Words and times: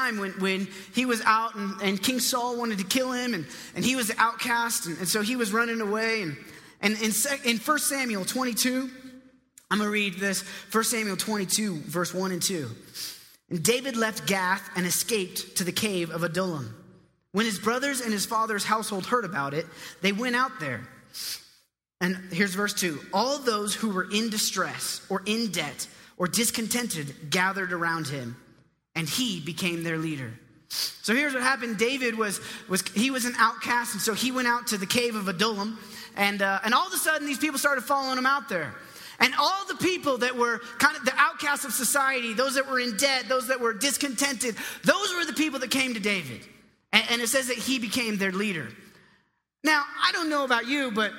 when, 0.00 0.32
when 0.40 0.68
he 0.94 1.06
was 1.06 1.20
out 1.22 1.54
and, 1.54 1.80
and 1.82 2.02
King 2.02 2.20
Saul 2.20 2.56
wanted 2.56 2.78
to 2.78 2.84
kill 2.84 3.12
him 3.12 3.34
and, 3.34 3.46
and 3.74 3.84
he 3.84 3.96
was 3.96 4.08
the 4.08 4.18
outcast 4.18 4.86
and, 4.86 4.98
and 4.98 5.08
so 5.08 5.22
he 5.22 5.36
was 5.36 5.52
running 5.52 5.80
away. 5.80 6.22
And, 6.22 6.36
and 6.80 6.94
in, 7.00 7.12
in 7.44 7.58
1 7.58 7.78
Samuel 7.78 8.24
22, 8.24 8.90
I'm 9.70 9.78
going 9.78 9.86
to 9.86 9.92
read 9.92 10.14
this 10.18 10.42
1 10.72 10.84
Samuel 10.84 11.16
22, 11.16 11.76
verse 11.82 12.12
1 12.12 12.32
and 12.32 12.42
2. 12.42 12.68
And 13.50 13.62
David 13.62 13.96
left 13.96 14.26
Gath 14.26 14.68
and 14.74 14.86
escaped 14.86 15.56
to 15.56 15.64
the 15.64 15.72
cave 15.72 16.10
of 16.10 16.24
Adullam. 16.24 16.74
When 17.32 17.46
his 17.46 17.58
brothers 17.58 18.00
and 18.00 18.12
his 18.12 18.26
father's 18.26 18.64
household 18.64 19.06
heard 19.06 19.24
about 19.24 19.54
it, 19.54 19.66
they 20.02 20.12
went 20.12 20.34
out 20.34 20.58
there. 20.58 20.88
And 22.00 22.16
here's 22.32 22.54
verse 22.54 22.74
2 22.74 22.98
All 23.12 23.38
those 23.38 23.74
who 23.74 23.90
were 23.90 24.10
in 24.10 24.30
distress 24.30 25.04
or 25.08 25.22
in 25.26 25.50
debt 25.52 25.86
or 26.16 26.26
discontented 26.26 27.30
gathered 27.30 27.72
around 27.72 28.08
him, 28.08 28.36
and 29.00 29.08
he 29.08 29.40
became 29.40 29.82
their 29.82 29.96
leader. 29.96 30.30
So 30.68 31.14
here's 31.14 31.32
what 31.32 31.42
happened. 31.42 31.78
David 31.78 32.18
was, 32.18 32.38
was 32.68 32.82
he 32.88 33.10
was 33.10 33.24
an 33.24 33.32
outcast, 33.38 33.94
and 33.94 34.02
so 34.02 34.12
he 34.12 34.30
went 34.30 34.46
out 34.46 34.66
to 34.68 34.76
the 34.76 34.84
cave 34.84 35.14
of 35.14 35.26
Adullam, 35.26 35.78
and, 36.18 36.42
uh, 36.42 36.60
and 36.64 36.74
all 36.74 36.86
of 36.86 36.92
a 36.92 36.98
sudden 36.98 37.26
these 37.26 37.38
people 37.38 37.58
started 37.58 37.80
following 37.80 38.18
him 38.18 38.26
out 38.26 38.50
there. 38.50 38.74
And 39.18 39.32
all 39.38 39.64
the 39.66 39.76
people 39.76 40.18
that 40.18 40.36
were 40.36 40.60
kind 40.78 40.98
of 40.98 41.06
the 41.06 41.14
outcasts 41.16 41.64
of 41.64 41.72
society, 41.72 42.34
those 42.34 42.56
that 42.56 42.70
were 42.70 42.78
in 42.78 42.98
debt, 42.98 43.24
those 43.26 43.48
that 43.48 43.58
were 43.58 43.72
discontented, 43.72 44.54
those 44.84 45.14
were 45.14 45.24
the 45.24 45.32
people 45.32 45.60
that 45.60 45.70
came 45.70 45.94
to 45.94 46.00
David. 46.00 46.42
And, 46.92 47.04
and 47.08 47.22
it 47.22 47.28
says 47.28 47.48
that 47.48 47.56
he 47.56 47.78
became 47.78 48.18
their 48.18 48.32
leader. 48.32 48.68
Now, 49.64 49.82
I 50.06 50.12
don't 50.12 50.28
know 50.28 50.44
about 50.44 50.66
you, 50.66 50.90
but 50.90 51.12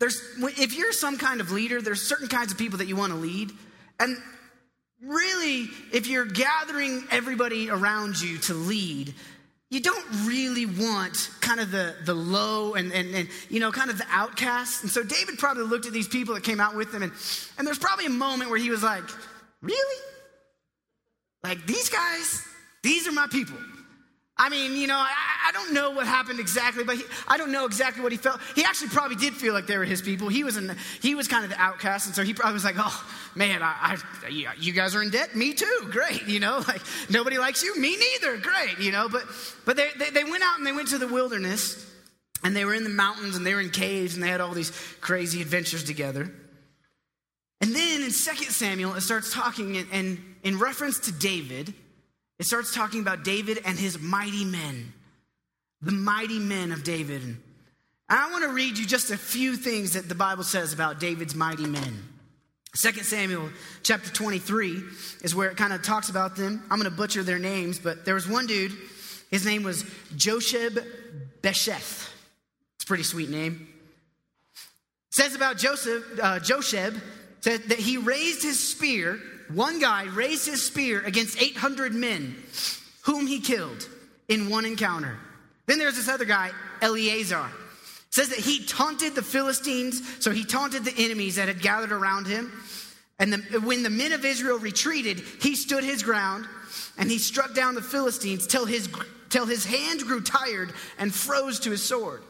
there's, 0.00 0.20
if 0.58 0.76
you're 0.76 0.92
some 0.92 1.18
kind 1.18 1.40
of 1.40 1.52
leader, 1.52 1.80
there's 1.80 2.02
certain 2.02 2.26
kinds 2.26 2.50
of 2.50 2.58
people 2.58 2.78
that 2.78 2.88
you 2.88 2.96
want 2.96 3.12
to 3.12 3.18
lead. 3.18 3.52
And 4.00 4.16
really, 5.02 5.68
if 5.92 6.06
you're 6.06 6.26
gathering 6.26 7.04
everybody 7.10 7.70
around 7.70 8.20
you 8.20 8.38
to 8.38 8.54
lead, 8.54 9.14
you 9.70 9.80
don't 9.80 10.04
really 10.26 10.66
want 10.66 11.30
kind 11.40 11.58
of 11.60 11.70
the, 11.70 11.96
the 12.04 12.14
low 12.14 12.74
and, 12.74 12.92
and, 12.92 13.14
and, 13.14 13.28
you 13.48 13.60
know, 13.60 13.72
kind 13.72 13.90
of 13.90 13.98
the 13.98 14.06
outcasts. 14.10 14.82
And 14.82 14.90
so 14.90 15.02
David 15.02 15.38
probably 15.38 15.64
looked 15.64 15.86
at 15.86 15.92
these 15.92 16.08
people 16.08 16.34
that 16.34 16.44
came 16.44 16.60
out 16.60 16.76
with 16.76 16.94
him, 16.94 17.02
and, 17.02 17.12
and 17.58 17.66
there's 17.66 17.78
probably 17.78 18.06
a 18.06 18.10
moment 18.10 18.50
where 18.50 18.58
he 18.58 18.70
was 18.70 18.82
like, 18.82 19.04
Really? 19.64 20.02
Like, 21.42 21.66
these 21.66 21.88
guys, 21.88 22.46
these 22.82 23.08
are 23.08 23.12
my 23.12 23.26
people. 23.30 23.56
I 24.36 24.48
mean, 24.48 24.76
you 24.76 24.88
know, 24.88 24.96
I, 24.96 25.12
I, 25.48 25.52
don't 25.52 25.72
know 25.72 25.92
what 25.92 26.08
happened 26.08 26.40
exactly, 26.40 26.82
but 26.82 26.96
he, 26.96 27.04
I 27.28 27.36
don't 27.36 27.52
know 27.52 27.66
exactly 27.66 28.02
what 28.02 28.10
he 28.10 28.18
felt. 28.18 28.40
He 28.56 28.64
actually 28.64 28.88
probably 28.88 29.14
did 29.14 29.32
feel 29.32 29.54
like 29.54 29.68
they 29.68 29.78
were 29.78 29.84
his 29.84 30.02
people. 30.02 30.26
He 30.26 30.42
was, 30.42 30.56
in, 30.56 30.76
he 31.00 31.14
was 31.14 31.28
kind 31.28 31.44
of 31.44 31.50
the 31.50 31.60
outcast, 31.60 32.06
and 32.06 32.16
so 32.16 32.24
he 32.24 32.34
probably 32.34 32.54
was 32.54 32.64
like, 32.64 32.74
"Oh 32.76 33.06
man, 33.36 33.62
I, 33.62 33.96
I, 34.26 34.54
you 34.58 34.72
guys 34.72 34.96
are 34.96 35.02
in 35.02 35.10
debt. 35.10 35.36
Me 35.36 35.54
too. 35.54 35.88
Great. 35.92 36.26
You 36.26 36.40
know, 36.40 36.64
like 36.68 36.82
nobody 37.08 37.38
likes 37.38 37.62
you. 37.62 37.78
Me 37.78 37.96
neither. 37.96 38.36
Great. 38.38 38.80
You 38.80 38.90
know." 38.90 39.08
But 39.08 39.22
but 39.64 39.76
they, 39.76 39.90
they, 39.96 40.10
they 40.10 40.24
went 40.24 40.42
out 40.42 40.58
and 40.58 40.66
they 40.66 40.72
went 40.72 40.88
to 40.88 40.98
the 40.98 41.06
wilderness, 41.08 41.88
and 42.42 42.56
they 42.56 42.64
were 42.64 42.74
in 42.74 42.82
the 42.82 42.90
mountains 42.90 43.36
and 43.36 43.46
they 43.46 43.54
were 43.54 43.60
in 43.60 43.70
caves 43.70 44.14
and 44.14 44.22
they 44.22 44.28
had 44.28 44.40
all 44.40 44.52
these 44.52 44.72
crazy 45.00 45.42
adventures 45.42 45.84
together. 45.84 46.32
And 47.60 47.74
then 47.74 48.02
in 48.02 48.10
Second 48.10 48.48
Samuel, 48.48 48.94
it 48.94 49.02
starts 49.02 49.32
talking, 49.32 49.76
and 49.92 50.18
in 50.42 50.58
reference 50.58 50.98
to 51.00 51.12
David 51.12 51.72
it 52.38 52.46
starts 52.46 52.74
talking 52.74 53.00
about 53.00 53.24
David 53.24 53.60
and 53.64 53.78
his 53.78 53.98
mighty 54.00 54.44
men, 54.44 54.92
the 55.80 55.92
mighty 55.92 56.38
men 56.38 56.72
of 56.72 56.82
David. 56.82 57.22
And 57.22 57.38
I 58.08 58.30
want 58.30 58.44
to 58.44 58.50
read 58.50 58.76
you 58.76 58.86
just 58.86 59.10
a 59.10 59.16
few 59.16 59.56
things 59.56 59.92
that 59.92 60.08
the 60.08 60.14
Bible 60.14 60.44
says 60.44 60.72
about 60.72 61.00
David's 61.00 61.34
mighty 61.34 61.66
men. 61.66 62.02
2 62.76 62.90
Samuel 63.04 63.50
chapter 63.84 64.10
23 64.10 64.82
is 65.22 65.34
where 65.34 65.48
it 65.48 65.56
kind 65.56 65.72
of 65.72 65.82
talks 65.82 66.08
about 66.08 66.34
them. 66.34 66.60
I'm 66.70 66.78
going 66.80 66.90
to 66.90 66.96
butcher 66.96 67.22
their 67.22 67.38
names, 67.38 67.78
but 67.78 68.04
there 68.04 68.14
was 68.14 68.28
one 68.28 68.46
dude, 68.46 68.72
his 69.30 69.46
name 69.46 69.62
was 69.62 69.84
Josheb 70.16 70.84
Besheth. 71.40 72.10
It's 72.74 72.84
a 72.84 72.86
pretty 72.86 73.04
sweet 73.04 73.30
name. 73.30 73.68
It 74.54 75.14
says 75.14 75.36
about 75.36 75.56
Joseph, 75.56 76.04
uh, 76.20 76.40
Josheb, 76.40 77.00
said 77.42 77.62
that 77.68 77.78
he 77.78 77.96
raised 77.96 78.42
his 78.42 78.58
spear 78.58 79.20
one 79.52 79.80
guy 79.80 80.04
raised 80.04 80.46
his 80.46 80.64
spear 80.64 81.00
against 81.00 81.40
800 81.40 81.94
men, 81.94 82.36
whom 83.02 83.26
he 83.26 83.40
killed 83.40 83.88
in 84.28 84.48
one 84.50 84.64
encounter. 84.64 85.18
Then 85.66 85.78
there's 85.78 85.96
this 85.96 86.08
other 86.08 86.24
guy, 86.24 86.50
Eleazar. 86.80 87.46
Says 88.10 88.28
that 88.28 88.38
he 88.38 88.64
taunted 88.64 89.14
the 89.14 89.22
Philistines, 89.22 90.00
so 90.22 90.30
he 90.30 90.44
taunted 90.44 90.84
the 90.84 90.94
enemies 90.96 91.36
that 91.36 91.48
had 91.48 91.60
gathered 91.60 91.92
around 91.92 92.26
him. 92.26 92.52
And 93.18 93.32
the, 93.32 93.60
when 93.60 93.82
the 93.82 93.90
men 93.90 94.12
of 94.12 94.24
Israel 94.24 94.58
retreated, 94.58 95.20
he 95.40 95.54
stood 95.56 95.84
his 95.84 96.02
ground 96.02 96.46
and 96.98 97.10
he 97.10 97.18
struck 97.18 97.54
down 97.54 97.74
the 97.74 97.82
Philistines 97.82 98.46
till 98.46 98.66
his, 98.66 98.88
till 99.30 99.46
his 99.46 99.64
hand 99.64 100.00
grew 100.02 100.20
tired 100.20 100.72
and 100.98 101.12
froze 101.12 101.60
to 101.60 101.70
his 101.70 101.82
sword. 101.82 102.22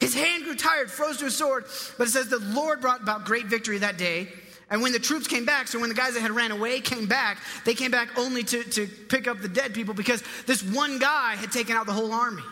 His 0.00 0.14
hand 0.14 0.44
grew 0.44 0.54
tired, 0.54 0.90
froze 0.90 1.18
to 1.18 1.24
his 1.24 1.36
sword, 1.36 1.64
but 1.96 2.06
it 2.06 2.10
says 2.10 2.28
the 2.28 2.38
Lord 2.38 2.80
brought 2.80 3.02
about 3.02 3.24
great 3.24 3.46
victory 3.46 3.78
that 3.78 3.98
day. 3.98 4.28
And 4.70 4.82
when 4.82 4.92
the 4.92 4.98
troops 4.98 5.26
came 5.26 5.46
back, 5.46 5.66
so 5.66 5.80
when 5.80 5.88
the 5.88 5.94
guys 5.94 6.14
that 6.14 6.20
had 6.20 6.30
ran 6.30 6.50
away 6.50 6.80
came 6.80 7.06
back, 7.06 7.38
they 7.64 7.74
came 7.74 7.90
back 7.90 8.18
only 8.18 8.42
to, 8.44 8.62
to 8.64 8.86
pick 8.86 9.26
up 9.26 9.40
the 9.40 9.48
dead 9.48 9.72
people 9.72 9.94
because 9.94 10.22
this 10.46 10.62
one 10.62 10.98
guy 10.98 11.36
had 11.36 11.50
taken 11.50 11.74
out 11.74 11.86
the 11.86 11.92
whole 11.92 12.12
army. 12.12 12.42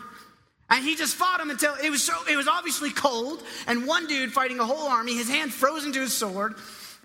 And 0.69 0.83
he 0.83 0.95
just 0.95 1.15
fought 1.15 1.37
them 1.37 1.49
until 1.49 1.75
it 1.75 1.89
was 1.89 2.03
so 2.03 2.13
it 2.29 2.35
was 2.35 2.47
obviously 2.47 2.89
cold, 2.91 3.41
and 3.67 3.87
one 3.87 4.07
dude 4.07 4.33
fighting 4.33 4.59
a 4.59 4.65
whole 4.65 4.87
army, 4.89 5.15
his 5.15 5.29
hand 5.29 5.53
frozen 5.53 5.93
to 5.93 6.01
his 6.01 6.13
sword, 6.13 6.55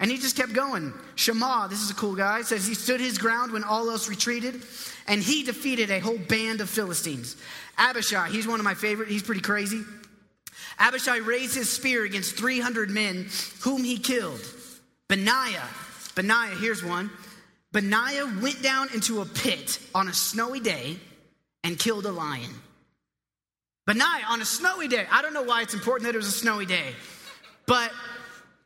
and 0.00 0.10
he 0.10 0.16
just 0.16 0.36
kept 0.36 0.52
going. 0.52 0.92
Shema, 1.14 1.68
this 1.68 1.80
is 1.80 1.90
a 1.90 1.94
cool 1.94 2.16
guy, 2.16 2.42
says 2.42 2.66
he 2.66 2.74
stood 2.74 3.00
his 3.00 3.18
ground 3.18 3.52
when 3.52 3.62
all 3.62 3.88
else 3.88 4.08
retreated, 4.08 4.62
and 5.06 5.22
he 5.22 5.44
defeated 5.44 5.90
a 5.90 6.00
whole 6.00 6.18
band 6.18 6.60
of 6.60 6.68
Philistines. 6.68 7.36
Abishai, 7.78 8.30
he's 8.30 8.48
one 8.48 8.58
of 8.58 8.64
my 8.64 8.74
favorite, 8.74 9.08
he's 9.08 9.22
pretty 9.22 9.42
crazy. 9.42 9.82
Abishai 10.80 11.18
raised 11.18 11.54
his 11.54 11.70
spear 11.70 12.04
against 12.04 12.34
300 12.36 12.90
men 12.90 13.28
whom 13.60 13.84
he 13.84 13.98
killed. 13.98 14.40
Benaiah, 15.12 15.68
Benaiah, 16.14 16.56
here's 16.58 16.82
one. 16.82 17.10
Benaiah 17.70 18.24
went 18.40 18.62
down 18.62 18.88
into 18.94 19.20
a 19.20 19.26
pit 19.26 19.78
on 19.94 20.08
a 20.08 20.12
snowy 20.14 20.58
day 20.58 20.96
and 21.62 21.78
killed 21.78 22.06
a 22.06 22.10
lion. 22.10 22.48
Benaiah 23.86 24.24
on 24.30 24.40
a 24.40 24.46
snowy 24.46 24.88
day. 24.88 25.06
I 25.10 25.20
don't 25.20 25.34
know 25.34 25.42
why 25.42 25.60
it's 25.60 25.74
important 25.74 26.06
that 26.06 26.14
it 26.14 26.16
was 26.16 26.28
a 26.28 26.30
snowy 26.30 26.64
day, 26.64 26.94
but 27.66 27.92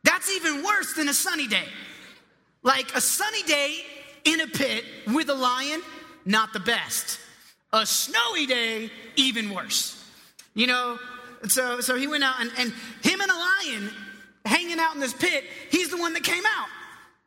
that's 0.05 0.33
even 0.37 0.63
worse 0.63 0.93
than 0.93 1.09
a 1.09 1.13
sunny 1.13 1.47
day. 1.49 1.67
Like 2.63 2.95
a 2.95 3.01
sunny 3.01 3.43
day 3.43 3.79
in 4.23 4.39
a 4.39 4.47
pit 4.47 4.85
with 5.05 5.27
a 5.29 5.35
lion, 5.35 5.81
not 6.23 6.53
the 6.53 6.61
best. 6.61 7.19
A 7.73 7.85
snowy 7.85 8.45
day, 8.45 8.89
even 9.17 9.53
worse. 9.53 10.01
You 10.53 10.67
know, 10.67 10.97
so 11.49 11.81
so 11.81 11.97
he 11.97 12.07
went 12.07 12.23
out 12.23 12.35
and, 12.39 12.49
and 12.57 12.73
him 13.03 13.19
and 13.19 13.29
a 13.29 13.35
lion 13.35 13.91
hanging 14.47 14.79
out 14.79 14.95
in 14.95 15.01
this 15.01 15.13
pit, 15.13 15.43
he's 15.69 15.89
the 15.89 15.97
one 15.97 16.13
that 16.13 16.23
came 16.23 16.43
out. 16.45 16.67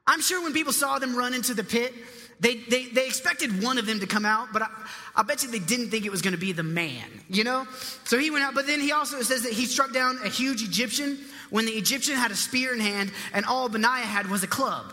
I'm 0.06 0.20
sure 0.20 0.42
when 0.42 0.52
people 0.52 0.72
saw 0.72 0.98
them 0.98 1.14
run 1.14 1.34
into 1.34 1.54
the 1.54 1.62
pit, 1.62 1.94
they, 2.40 2.56
they, 2.56 2.86
they 2.86 3.06
expected 3.06 3.62
one 3.62 3.76
of 3.76 3.86
them 3.86 4.00
to 4.00 4.06
come 4.06 4.24
out, 4.24 4.48
but 4.52 4.62
I, 4.62 4.68
I 5.14 5.22
bet 5.22 5.42
you 5.42 5.50
they 5.50 5.58
didn't 5.58 5.90
think 5.90 6.06
it 6.06 6.10
was 6.10 6.22
going 6.22 6.32
to 6.32 6.40
be 6.40 6.52
the 6.52 6.62
man, 6.62 7.06
you 7.28 7.44
know? 7.44 7.66
So 8.04 8.18
he 8.18 8.30
went 8.30 8.44
out, 8.44 8.54
but 8.54 8.66
then 8.66 8.80
he 8.80 8.92
also 8.92 9.20
says 9.20 9.42
that 9.42 9.52
he 9.52 9.66
struck 9.66 9.92
down 9.92 10.18
a 10.24 10.28
huge 10.28 10.62
Egyptian 10.62 11.18
when 11.50 11.66
the 11.66 11.72
Egyptian 11.72 12.16
had 12.16 12.30
a 12.30 12.36
spear 12.36 12.72
in 12.72 12.80
hand 12.80 13.12
and 13.34 13.44
all 13.44 13.68
Benaiah 13.68 14.06
had 14.06 14.26
was 14.28 14.42
a 14.42 14.46
club. 14.46 14.92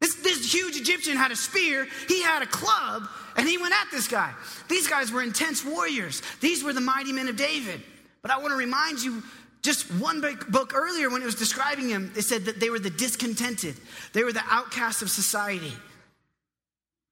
This, 0.00 0.16
this 0.16 0.52
huge 0.52 0.76
Egyptian 0.76 1.16
had 1.16 1.30
a 1.30 1.36
spear, 1.36 1.88
he 2.06 2.22
had 2.22 2.42
a 2.42 2.46
club, 2.46 3.08
and 3.36 3.48
he 3.48 3.56
went 3.56 3.72
at 3.72 3.90
this 3.90 4.06
guy. 4.06 4.32
These 4.68 4.86
guys 4.86 5.10
were 5.10 5.22
intense 5.22 5.64
warriors. 5.64 6.20
These 6.40 6.62
were 6.62 6.74
the 6.74 6.82
mighty 6.82 7.12
men 7.12 7.28
of 7.28 7.36
David. 7.36 7.80
But 8.20 8.30
I 8.30 8.38
want 8.38 8.50
to 8.50 8.56
remind 8.56 9.02
you 9.02 9.22
just 9.66 9.90
one 10.00 10.20
book 10.48 10.72
earlier, 10.74 11.10
when 11.10 11.20
it 11.20 11.26
was 11.26 11.34
describing 11.34 11.88
him, 11.88 12.12
it 12.16 12.22
said 12.22 12.44
that 12.44 12.60
they 12.60 12.70
were 12.70 12.78
the 12.78 12.88
discontented, 12.88 13.74
they 14.12 14.22
were 14.22 14.32
the 14.32 14.44
outcasts 14.48 15.02
of 15.02 15.10
society. 15.10 15.72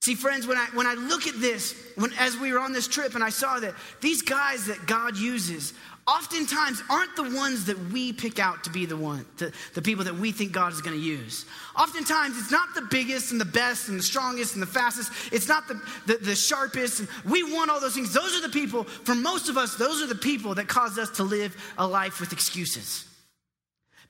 See, 0.03 0.15
friends, 0.15 0.47
when 0.47 0.59
I, 0.59 0.67
when 0.75 0.87
I 0.87 0.95
look 0.95 1.27
at 1.27 1.41
this, 1.41 1.75
when, 1.97 2.13
as 2.19 2.37
we 2.37 2.53
were 2.53 2.61
on 2.61 2.73
this 2.73 2.87
trip 2.87 3.15
and 3.15 3.25
I 3.25 3.31
saw 3.31 3.59
that 3.59 3.75
these 4.01 4.23
guys 4.23 4.67
that 4.67 4.87
God 4.87 5.17
uses 5.17 5.73
oftentimes 6.07 6.83
aren't 6.91 7.17
the 7.17 7.23
ones 7.37 7.65
that 7.67 7.79
we 7.91 8.13
pick 8.13 8.39
out 8.39 8.65
to 8.65 8.71
be 8.71 8.87
the 8.87 8.97
one, 8.97 9.25
the, 9.39 9.53
the 9.75 9.83
people 9.83 10.05
that 10.05 10.15
we 10.15 10.33
think 10.33 10.53
God 10.53 10.73
is 10.73 10.81
going 10.81 10.97
to 10.97 11.03
use. 11.03 11.47
Oftentimes, 11.79 12.39
it's 12.39 12.51
not 12.51 12.75
the 12.75 12.83
biggest 12.91 13.33
and 13.33 13.41
the 13.41 13.47
best 13.47 13.89
and 13.89 13.99
the 13.99 14.03
strongest 14.03 14.55
and 14.55 14.63
the 14.63 14.67
fastest. 14.67 15.11
It's 15.33 15.49
not 15.49 15.67
the, 15.67 15.81
the, 16.07 16.17
the 16.19 16.35
sharpest. 16.35 17.05
We 17.25 17.43
want 17.43 17.71
all 17.71 17.81
those 17.81 17.95
things. 17.95 18.13
Those 18.13 18.37
are 18.37 18.43
the 18.43 18.53
people, 18.53 18.85
for 18.85 19.15
most 19.15 19.49
of 19.49 19.57
us, 19.57 19.77
those 19.77 20.03
are 20.03 20.07
the 20.07 20.15
people 20.15 20.55
that 20.57 20.69
cause 20.69 20.99
us 20.99 21.11
to 21.17 21.23
live 21.23 21.57
a 21.79 21.87
life 21.87 22.21
with 22.21 22.33
excuses. 22.33 23.07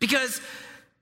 Because 0.00 0.40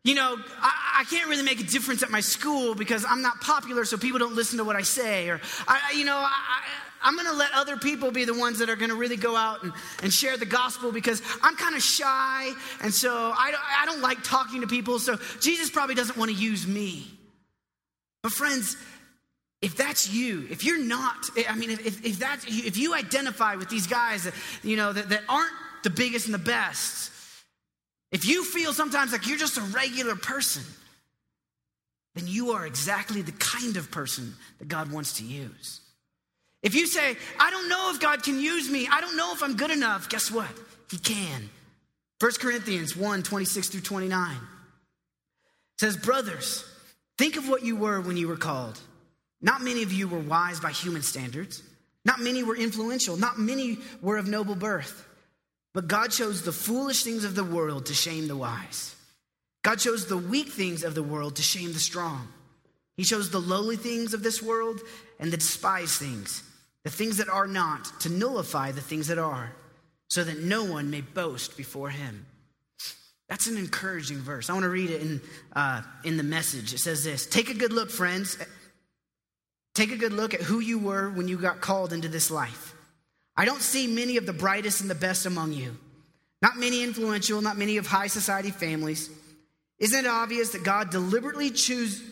you 0.05 0.17
know, 0.17 0.37
I, 0.61 1.03
I, 1.03 1.05
can't 1.05 1.29
really 1.29 1.44
make 1.44 1.61
a 1.61 1.65
difference 1.65 2.03
at 2.03 2.11
my 2.11 2.19
school 2.19 2.75
because 2.75 3.05
I'm 3.09 3.23
not 3.23 3.41
popular, 3.41 3.85
so 3.85 3.97
people 3.97 4.19
don't 4.19 4.35
listen 4.35 4.59
to 4.59 4.65
what 4.65 4.75
I 4.75 4.83
say. 4.83 5.29
Or, 5.29 5.41
I, 5.69 5.93
you 5.97 6.05
know, 6.05 6.17
I, 6.17 6.61
I'm 7.02 7.14
going 7.14 7.26
to 7.26 7.34
let 7.34 7.52
other 7.52 7.76
people 7.76 8.10
be 8.10 8.25
the 8.25 8.34
ones 8.34 8.58
that 8.58 8.70
are 8.70 8.76
going 8.76 8.90
to 8.90 8.96
really 8.96 9.16
go 9.16 9.37
out 9.37 9.62
and, 9.62 9.72
and 10.02 10.12
share 10.12 10.37
the 10.37 10.46
gospel 10.46 10.93
because 10.93 11.22
I'm 11.43 11.56
kind 11.56 11.75
of 11.75 11.82
shy. 11.82 12.52
And 12.82 12.93
so 12.93 13.12
I, 13.12 13.52
I 13.81 13.87
don't 13.87 14.00
like 14.00 14.22
talking 14.22 14.60
to 14.60 14.66
people. 14.66 14.99
So 14.99 15.19
Jesus 15.40 15.70
probably 15.70 15.94
doesn't 15.94 16.16
want 16.16 16.31
to 16.31 16.37
use 16.37 16.66
me. 16.66 17.06
But, 18.22 18.32
friends, 18.32 18.76
if 19.60 19.76
that's 19.76 20.10
you, 20.10 20.46
if 20.50 20.64
you're 20.64 20.82
not, 20.82 21.31
I 21.49 21.54
mean, 21.54 21.70
if, 21.70 22.04
if, 22.04 22.19
that's, 22.19 22.44
if 22.46 22.76
you 22.76 22.94
identify 22.94 23.56
with 23.56 23.69
these 23.69 23.87
guys 23.87 24.25
that, 24.25 24.34
you 24.62 24.76
know, 24.76 24.93
that, 24.93 25.08
that 25.08 25.22
aren't 25.28 25.52
the 25.82 25.90
biggest 25.90 26.26
and 26.26 26.34
the 26.34 26.38
best, 26.38 27.10
if 28.10 28.26
you 28.26 28.44
feel 28.44 28.72
sometimes 28.72 29.12
like 29.12 29.26
you're 29.26 29.38
just 29.38 29.58
a 29.58 29.62
regular 29.62 30.16
person, 30.16 30.62
then 32.14 32.26
you 32.26 32.50
are 32.50 32.66
exactly 32.66 33.22
the 33.22 33.32
kind 33.32 33.76
of 33.76 33.90
person 33.90 34.34
that 34.58 34.69
God 34.69 34.93
wants 34.93 35.14
to 35.14 35.25
use. 35.25 35.81
If 36.62 36.75
you 36.75 36.87
say, 36.87 37.17
I 37.38 37.50
don't 37.50 37.69
know 37.69 37.91
if 37.91 38.00
God 38.00 38.23
can 38.23 38.38
use 38.38 38.70
me, 38.70 38.88
I 38.91 39.00
don't 39.00 39.17
know 39.17 39.32
if 39.32 39.43
I'm 39.43 39.56
good 39.56 39.70
enough, 39.70 40.09
guess 40.09 40.31
what? 40.31 40.50
He 40.91 40.99
can. 40.99 41.50
1 42.20 42.32
Corinthians 42.38 42.97
1 42.97 43.23
26 43.23 43.69
through 43.69 43.81
29 43.81 44.37
says, 45.81 45.97
Brothers, 45.97 46.64
think 47.19 47.37
of 47.37 47.49
what 47.49 47.64
you 47.64 47.75
were 47.75 48.00
when 48.00 48.17
you 48.17 48.29
were 48.29 48.37
called. 48.37 48.79
Not 49.41 49.62
many 49.62 49.82
of 49.82 49.93
you 49.93 50.06
were 50.06 50.20
wise 50.20 50.61
by 50.61 50.70
human 50.70 51.03
standards. 51.03 51.62
Not 52.05 52.20
many 52.20 52.44
were 52.44 52.56
influential. 52.56 53.17
Not 53.17 53.38
many 53.38 53.79
were 54.00 54.17
of 54.17 54.29
noble 54.29 54.55
birth. 54.55 55.08
But 55.75 55.88
God 55.88 56.12
chose 56.12 56.43
the 56.43 56.53
foolish 56.53 57.03
things 57.03 57.25
of 57.25 57.35
the 57.35 57.44
world 57.44 57.87
to 57.87 57.94
shame 57.94 58.29
the 58.29 58.37
wise. 58.37 58.94
God 59.62 59.79
chose 59.79 60.06
the 60.06 60.17
weak 60.17 60.49
things 60.49 60.85
of 60.85 60.94
the 60.94 61.03
world 61.03 61.37
to 61.37 61.43
shame 61.43 61.73
the 61.73 61.79
strong. 61.79 62.29
He 62.97 63.05
chose 63.05 63.31
the 63.31 63.41
lowly 63.41 63.76
things 63.76 64.12
of 64.15 64.23
this 64.23 64.43
world 64.43 64.81
and 65.19 65.32
the 65.32 65.37
despised 65.37 65.99
things, 65.99 66.43
the 66.84 66.90
things 66.90 67.19
that 67.19 67.29
are 67.29 67.46
not, 67.46 68.00
to 68.00 68.08
nullify 68.08 68.73
the 68.73 68.81
things 68.81 69.08
that 69.08 69.19
are, 69.19 69.52
so 70.08 70.25
that 70.25 70.40
no 70.40 70.64
one 70.64 70.90
may 70.90 71.00
boast 71.00 71.56
before 71.56 71.90
him. 71.90 72.26
That's 73.29 73.46
an 73.46 73.56
encouraging 73.56 74.19
verse. 74.19 74.50
I 74.50 74.52
want 74.52 74.64
to 74.64 74.69
read 74.69 74.90
it 74.90 75.00
in, 75.00 75.20
uh, 75.55 75.82
in 76.05 76.17
the 76.17 76.23
message. 76.23 76.75
It 76.75 76.79
says 76.79 77.02
this 77.02 77.25
Take 77.25 77.49
a 77.49 77.55
good 77.55 77.73
look, 77.73 77.90
friends. 77.90 78.37
Take 79.75 79.90
a 79.90 79.96
good 79.96 80.12
look 80.12 80.34
at 80.34 80.43
who 80.43 80.61
you 80.61 80.79
were 80.79 81.08
when 81.08 81.29
you 81.29 81.38
got 81.38 81.62
called 81.62 81.94
into 81.94 82.08
this 82.08 82.31
life. 82.31 82.75
I 83.34 83.46
don't 83.46 83.62
see 83.62 83.87
many 83.87 84.19
of 84.19 84.26
the 84.26 84.34
brightest 84.34 84.82
and 84.82 84.90
the 84.90 84.94
best 84.94 85.25
among 85.25 85.55
you. 85.55 85.79
Not 86.43 86.58
many 86.58 86.82
influential, 86.82 87.40
not 87.40 87.56
many 87.56 87.79
of 87.79 87.87
high 87.87 88.08
society 88.08 88.50
families. 88.50 89.08
Isn't 89.79 90.05
it 90.05 90.08
obvious 90.08 90.50
that 90.50 90.62
God 90.62 90.90
deliberately 90.90 91.50
choose, 91.50 92.02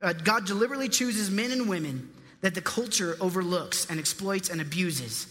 uh, 0.00 0.12
God 0.12 0.46
deliberately 0.46 0.88
chooses 0.88 1.30
men 1.30 1.50
and 1.50 1.68
women 1.68 2.08
that 2.40 2.54
the 2.54 2.62
culture 2.62 3.16
overlooks 3.20 3.86
and 3.90 3.98
exploits 3.98 4.50
and 4.50 4.60
abuses? 4.60 5.26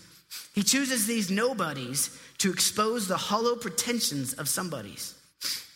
He 0.53 0.63
chooses 0.63 1.07
these 1.07 1.31
nobodies 1.31 2.17
to 2.39 2.51
expose 2.51 3.07
the 3.07 3.17
hollow 3.17 3.55
pretensions 3.55 4.33
of 4.33 4.49
somebodies. 4.49 5.13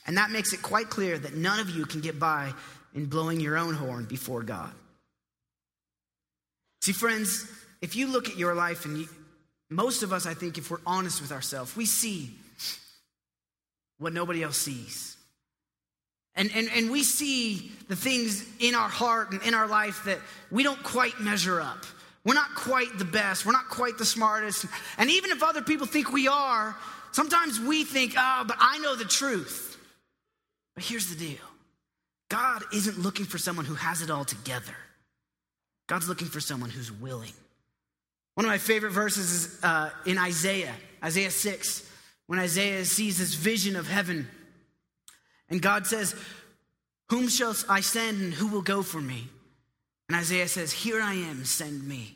And 0.05 0.17
that 0.17 0.31
makes 0.31 0.53
it 0.53 0.61
quite 0.61 0.89
clear 0.89 1.17
that 1.17 1.35
none 1.35 1.59
of 1.59 1.69
you 1.69 1.85
can 1.85 2.01
get 2.01 2.19
by 2.19 2.53
in 2.93 3.05
blowing 3.05 3.39
your 3.39 3.57
own 3.57 3.75
horn 3.75 4.05
before 4.05 4.43
God. 4.43 4.71
See, 6.81 6.93
friends, 6.93 7.49
if 7.81 7.95
you 7.95 8.07
look 8.07 8.27
at 8.27 8.37
your 8.37 8.55
life, 8.55 8.85
and 8.85 8.97
you, 8.97 9.07
most 9.69 10.03
of 10.03 10.11
us, 10.11 10.25
I 10.25 10.33
think, 10.33 10.57
if 10.57 10.71
we're 10.71 10.79
honest 10.85 11.21
with 11.21 11.31
ourselves, 11.31 11.75
we 11.75 11.85
see 11.85 12.31
what 13.99 14.13
nobody 14.13 14.43
else 14.43 14.57
sees. 14.57 15.15
And, 16.35 16.49
and, 16.55 16.69
and 16.73 16.89
we 16.89 17.03
see 17.03 17.71
the 17.87 17.95
things 17.95 18.45
in 18.59 18.73
our 18.73 18.87
heart 18.87 19.33
and 19.33 19.41
in 19.43 19.53
our 19.53 19.67
life 19.67 20.03
that 20.05 20.19
we 20.49 20.63
don't 20.63 20.81
quite 20.81 21.19
measure 21.19 21.59
up. 21.59 21.85
We're 22.23 22.35
not 22.35 22.53
quite 22.55 22.97
the 22.97 23.05
best. 23.05 23.45
We're 23.45 23.51
not 23.51 23.69
quite 23.69 23.97
the 23.97 24.05
smartest. 24.05 24.65
And 24.97 25.09
even 25.09 25.31
if 25.31 25.43
other 25.43 25.61
people 25.61 25.87
think 25.87 26.11
we 26.11 26.27
are, 26.27 26.75
sometimes 27.11 27.59
we 27.59 27.83
think, 27.83 28.13
oh, 28.17 28.43
but 28.47 28.57
I 28.59 28.77
know 28.79 28.95
the 28.95 29.05
truth. 29.05 29.77
But 30.75 30.83
here's 30.83 31.07
the 31.07 31.15
deal 31.15 31.39
God 32.29 32.63
isn't 32.73 32.99
looking 32.99 33.25
for 33.25 33.37
someone 33.37 33.65
who 33.65 33.75
has 33.75 34.01
it 34.01 34.09
all 34.09 34.25
together, 34.25 34.75
God's 35.87 36.07
looking 36.07 36.27
for 36.27 36.39
someone 36.39 36.69
who's 36.69 36.91
willing. 36.91 37.33
One 38.35 38.45
of 38.45 38.49
my 38.49 38.59
favorite 38.59 38.91
verses 38.91 39.31
is 39.31 39.63
uh, 39.63 39.89
in 40.05 40.17
Isaiah, 40.17 40.73
Isaiah 41.03 41.31
6, 41.31 41.89
when 42.27 42.39
Isaiah 42.39 42.85
sees 42.85 43.17
this 43.17 43.33
vision 43.33 43.75
of 43.75 43.89
heaven. 43.89 44.27
And 45.51 45.61
God 45.61 45.85
says, 45.85 46.15
Whom 47.09 47.27
shall 47.27 47.55
I 47.69 47.81
send 47.81 48.21
and 48.21 48.33
who 48.33 48.47
will 48.47 48.61
go 48.61 48.81
for 48.81 49.01
me? 49.01 49.27
And 50.09 50.17
Isaiah 50.17 50.47
says, 50.47 50.71
Here 50.71 51.01
I 51.01 51.13
am, 51.13 51.45
send 51.45 51.87
me. 51.87 52.15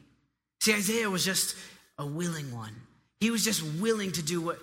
See, 0.61 0.73
Isaiah 0.73 1.09
was 1.09 1.23
just 1.23 1.55
a 1.99 2.05
willing 2.05 2.55
one. 2.55 2.73
He 3.19 3.29
was 3.29 3.43
just 3.43 3.61
willing 3.79 4.11
to 4.13 4.23
do 4.23 4.41
what, 4.41 4.59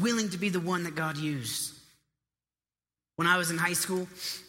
willing 0.00 0.28
to 0.30 0.38
be 0.38 0.48
the 0.48 0.60
one 0.60 0.84
that 0.84 0.94
God 0.94 1.16
used. 1.16 1.72
When 3.16 3.26
I 3.26 3.38
was 3.38 3.50
in 3.50 3.56
high 3.56 3.72
school, 3.72 4.06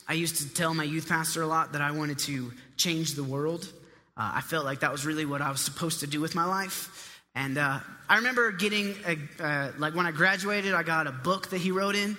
I 0.07 0.13
used 0.13 0.37
to 0.37 0.53
tell 0.53 0.73
my 0.73 0.83
youth 0.83 1.07
pastor 1.07 1.41
a 1.41 1.47
lot 1.47 1.71
that 1.71 1.81
I 1.81 1.91
wanted 1.91 2.19
to 2.19 2.51
change 2.75 3.13
the 3.13 3.23
world. 3.23 3.71
Uh, 4.17 4.31
I 4.35 4.41
felt 4.41 4.65
like 4.65 4.81
that 4.81 4.91
was 4.91 5.05
really 5.05 5.25
what 5.25 5.41
I 5.41 5.49
was 5.51 5.61
supposed 5.61 6.01
to 6.01 6.07
do 6.07 6.19
with 6.19 6.35
my 6.35 6.45
life. 6.45 7.23
And 7.33 7.57
uh, 7.57 7.79
I 8.09 8.17
remember 8.17 8.51
getting, 8.51 8.95
a, 9.05 9.43
uh, 9.43 9.71
like 9.77 9.95
when 9.95 10.05
I 10.05 10.11
graduated, 10.11 10.73
I 10.73 10.83
got 10.83 11.07
a 11.07 11.11
book 11.11 11.49
that 11.49 11.59
he 11.59 11.71
wrote 11.71 11.95
in. 11.95 12.17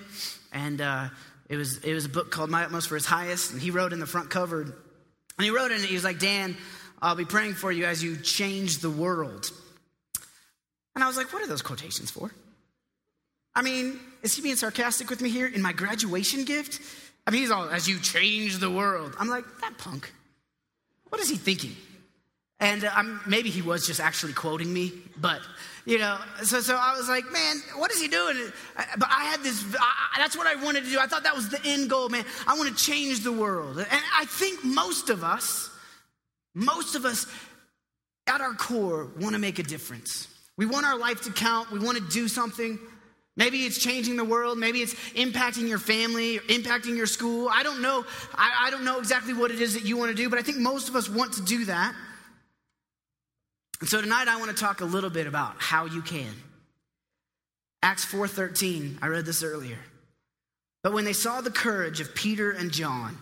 And 0.51 0.81
uh, 0.81 1.09
it, 1.49 1.57
was, 1.57 1.79
it 1.79 1.93
was 1.93 2.05
a 2.05 2.09
book 2.09 2.31
called 2.31 2.49
My 2.49 2.63
Utmost 2.63 2.87
for 2.87 2.95
His 2.95 3.05
Highest. 3.05 3.51
And 3.51 3.61
he 3.61 3.71
wrote 3.71 3.91
in 3.91 3.99
the 3.99 4.07
front 4.07 4.29
cover, 4.29 4.61
and 4.61 4.73
he 5.39 5.49
wrote 5.49 5.71
in 5.71 5.81
it, 5.81 5.85
he 5.85 5.95
was 5.95 6.03
like, 6.03 6.19
Dan, 6.19 6.55
I'll 7.01 7.15
be 7.15 7.25
praying 7.25 7.55
for 7.55 7.71
you 7.71 7.85
as 7.85 8.03
you 8.03 8.17
change 8.17 8.79
the 8.79 8.89
world. 8.89 9.49
And 10.95 11.03
I 11.03 11.07
was 11.07 11.17
like, 11.17 11.33
what 11.33 11.41
are 11.41 11.47
those 11.47 11.61
quotations 11.61 12.11
for? 12.11 12.31
I 13.55 13.61
mean, 13.61 13.99
is 14.21 14.35
he 14.35 14.41
being 14.41 14.55
sarcastic 14.55 15.09
with 15.09 15.21
me 15.21 15.29
here 15.29 15.47
in 15.47 15.61
my 15.61 15.73
graduation 15.73 16.45
gift? 16.45 16.81
I 17.25 17.31
mean, 17.31 17.41
he's 17.41 17.51
all, 17.51 17.69
as 17.69 17.87
you 17.87 17.99
change 17.99 18.57
the 18.57 18.69
world. 18.69 19.15
I'm 19.19 19.29
like, 19.29 19.45
that 19.61 19.77
punk. 19.77 20.11
What 21.09 21.19
is 21.21 21.29
he 21.29 21.35
thinking? 21.35 21.75
And 22.59 22.83
uh, 22.83 23.03
maybe 23.25 23.49
he 23.49 23.61
was 23.61 23.87
just 23.87 24.01
actually 24.01 24.33
quoting 24.33 24.73
me, 24.73 24.91
but 25.17 25.39
you 25.85 25.97
know, 25.97 26.17
so 26.43 26.59
so 26.59 26.75
I 26.75 26.95
was 26.97 27.07
like, 27.07 27.23
man, 27.31 27.57
what 27.77 27.89
is 27.89 28.01
he 28.01 28.09
doing? 28.09 28.37
But 28.75 29.07
I 29.09 29.23
had 29.25 29.41
this. 29.41 29.63
I, 29.79 30.17
that's 30.17 30.35
what 30.35 30.45
I 30.45 30.61
wanted 30.61 30.83
to 30.83 30.89
do. 30.89 30.99
I 30.99 31.07
thought 31.07 31.23
that 31.23 31.35
was 31.35 31.49
the 31.49 31.59
end 31.65 31.89
goal, 31.89 32.09
man. 32.09 32.25
I 32.45 32.57
want 32.57 32.69
to 32.69 32.83
change 32.83 33.21
the 33.21 33.31
world, 33.31 33.77
and 33.77 34.01
I 34.17 34.25
think 34.25 34.63
most 34.63 35.09
of 35.09 35.23
us, 35.23 35.69
most 36.53 36.95
of 36.95 37.05
us, 37.05 37.27
at 38.27 38.41
our 38.41 38.53
core, 38.53 39.07
want 39.19 39.33
to 39.33 39.39
make 39.39 39.57
a 39.57 39.63
difference. 39.63 40.27
We 40.57 40.65
want 40.65 40.85
our 40.85 40.97
life 40.97 41.21
to 41.21 41.31
count. 41.31 41.71
We 41.71 41.79
want 41.79 41.97
to 41.97 42.03
do 42.09 42.27
something. 42.27 42.77
Maybe 43.37 43.59
it's 43.65 43.81
changing 43.81 44.17
the 44.17 44.25
world. 44.25 44.57
Maybe 44.57 44.81
it's 44.81 44.93
impacting 45.13 45.69
your 45.69 45.79
family, 45.79 46.39
impacting 46.39 46.97
your 46.97 47.07
school. 47.07 47.47
I 47.49 47.63
don't 47.63 47.81
know. 47.81 48.05
I, 48.35 48.65
I 48.67 48.69
don't 48.69 48.83
know 48.83 48.99
exactly 48.99 49.33
what 49.33 49.49
it 49.49 49.61
is 49.61 49.75
that 49.75 49.85
you 49.85 49.95
want 49.95 50.09
to 50.09 50.15
do, 50.15 50.29
but 50.29 50.37
I 50.37 50.41
think 50.41 50.57
most 50.57 50.89
of 50.89 50.97
us 50.97 51.07
want 51.07 51.33
to 51.35 51.41
do 51.41 51.63
that. 51.65 51.95
And 53.79 53.87
so 53.89 54.01
tonight 54.01 54.27
I 54.27 54.37
want 54.37 54.55
to 54.55 54.57
talk 54.57 54.81
a 54.81 54.85
little 54.85 55.09
bit 55.09 55.27
about 55.27 55.55
how 55.57 55.85
you 55.85 56.01
can. 56.01 56.33
Acts 57.81 58.05
4:13, 58.05 58.99
I 59.01 59.07
read 59.07 59.25
this 59.25 59.43
earlier. 59.43 59.79
But 60.83 60.93
when 60.93 61.05
they 61.05 61.13
saw 61.13 61.41
the 61.41 61.51
courage 61.51 61.99
of 62.01 62.15
Peter 62.15 62.51
and 62.51 62.71
John 62.71 63.17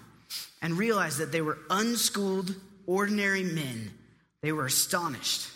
and 0.61 0.77
realized 0.77 1.19
that 1.19 1.31
they 1.31 1.41
were 1.41 1.59
unschooled, 1.69 2.55
ordinary 2.85 3.43
men, 3.43 3.93
they 4.41 4.51
were 4.51 4.65
astonished. 4.65 5.47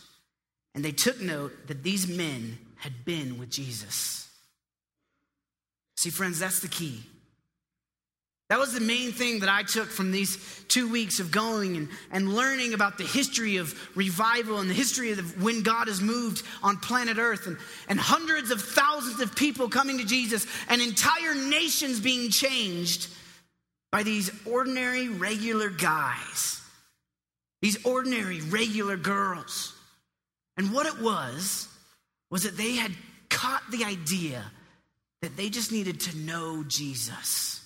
And 0.74 0.86
they 0.86 0.92
took 0.92 1.20
note 1.20 1.68
that 1.68 1.84
these 1.84 2.08
men 2.08 2.58
had 2.78 3.06
been 3.06 3.38
with 3.38 3.50
Jesus. 3.50 4.30
See, 5.96 6.10
friends, 6.10 6.40
that's 6.40 6.60
the 6.60 6.68
key. 6.68 7.04
That 8.52 8.60
was 8.60 8.74
the 8.74 8.82
main 8.82 9.14
thing 9.14 9.40
that 9.40 9.48
I 9.50 9.64
took 9.64 9.88
from 9.88 10.12
these 10.12 10.38
two 10.68 10.92
weeks 10.92 11.22
of 11.22 11.32
going 11.32 11.78
and, 11.78 11.88
and 12.12 12.34
learning 12.34 12.74
about 12.74 12.98
the 12.98 13.06
history 13.06 13.56
of 13.56 13.74
revival 13.96 14.60
and 14.60 14.70
the 14.70 14.74
history 14.74 15.14
of 15.14 15.42
when 15.42 15.64
God 15.64 15.88
has 15.88 16.02
moved 16.02 16.44
on 16.62 16.76
planet 16.76 17.18
Earth 17.18 17.48
and, 17.48 17.58
and 17.88 17.98
hundreds 17.98 18.52
of 18.52 18.62
thousands 18.62 19.22
of 19.22 19.38
people 19.38 19.70
coming 19.70 20.00
to 20.00 20.04
Jesus 20.04 20.46
and 20.68 20.82
entire 20.82 21.34
nations 21.34 22.02
being 22.02 22.30
changed 22.30 23.08
by 23.90 24.04
these 24.04 24.30
ordinary, 24.46 25.08
regular 25.08 25.70
guys, 25.70 26.60
these 27.62 27.82
ordinary, 27.86 28.42
regular 28.42 28.98
girls. 28.98 29.74
And 30.58 30.74
what 30.74 30.88
it 30.88 31.00
was, 31.00 31.70
was 32.30 32.44
that 32.44 32.58
they 32.58 32.76
had 32.76 32.92
caught 33.30 33.64
the 33.72 33.86
idea 33.86 34.44
that 35.22 35.38
they 35.38 35.50
just 35.50 35.72
needed 35.72 36.02
to 36.02 36.18
know 36.18 36.66
Jesus. 36.68 37.61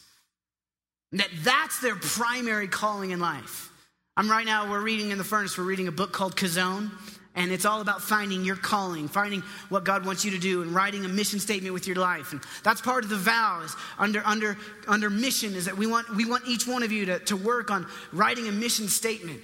That 1.12 1.30
that's 1.44 1.80
their 1.82 1.96
primary 1.96 2.68
calling 2.68 3.12
in 3.12 3.20
life. 3.20 3.72
I'm 4.18 4.30
right 4.32 4.46
now, 4.46 4.70
we're 4.70 4.82
reading 4.82 5.12
in 5.12 5.18
the 5.18 5.24
furnace, 5.24 5.58
we're 5.58 5.66
reading 5.66 5.88
a 5.88 5.92
book 5.92 6.14
called 6.14 6.38
Chazown, 6.38 6.90
and 7.36 7.52
it's 7.52 7.66
all 7.66 7.82
about 7.82 8.02
finding 8.02 8.46
your 8.46 8.56
calling, 8.56 9.10
finding 9.10 9.42
what 9.68 9.84
God 9.84 10.06
wants 10.06 10.24
you 10.24 10.32
to 10.32 10.38
do, 10.38 10.62
and 10.62 10.74
writing 10.74 11.04
a 11.04 11.10
mission 11.10 11.38
statement 11.40 11.74
with 11.74 11.86
your 11.86 11.98
life. 11.98 12.32
And 12.32 12.42
that's 12.64 12.80
part 12.80 13.04
of 13.04 13.10
the 13.10 13.18
vow 13.18 13.62
is 13.66 13.76
under, 14.00 14.22
under, 14.26 14.58
under 14.88 15.10
mission 15.10 15.54
is 15.54 15.66
that 15.66 15.78
we 15.78 15.86
want, 15.86 16.16
we 16.16 16.26
want 16.26 16.48
each 16.48 16.66
one 16.66 16.82
of 16.82 16.94
you 16.94 17.06
to, 17.08 17.20
to 17.20 17.36
work 17.36 17.72
on 17.72 17.86
writing 18.14 18.48
a 18.48 18.54
mission 18.54 18.88
statement. 18.88 19.42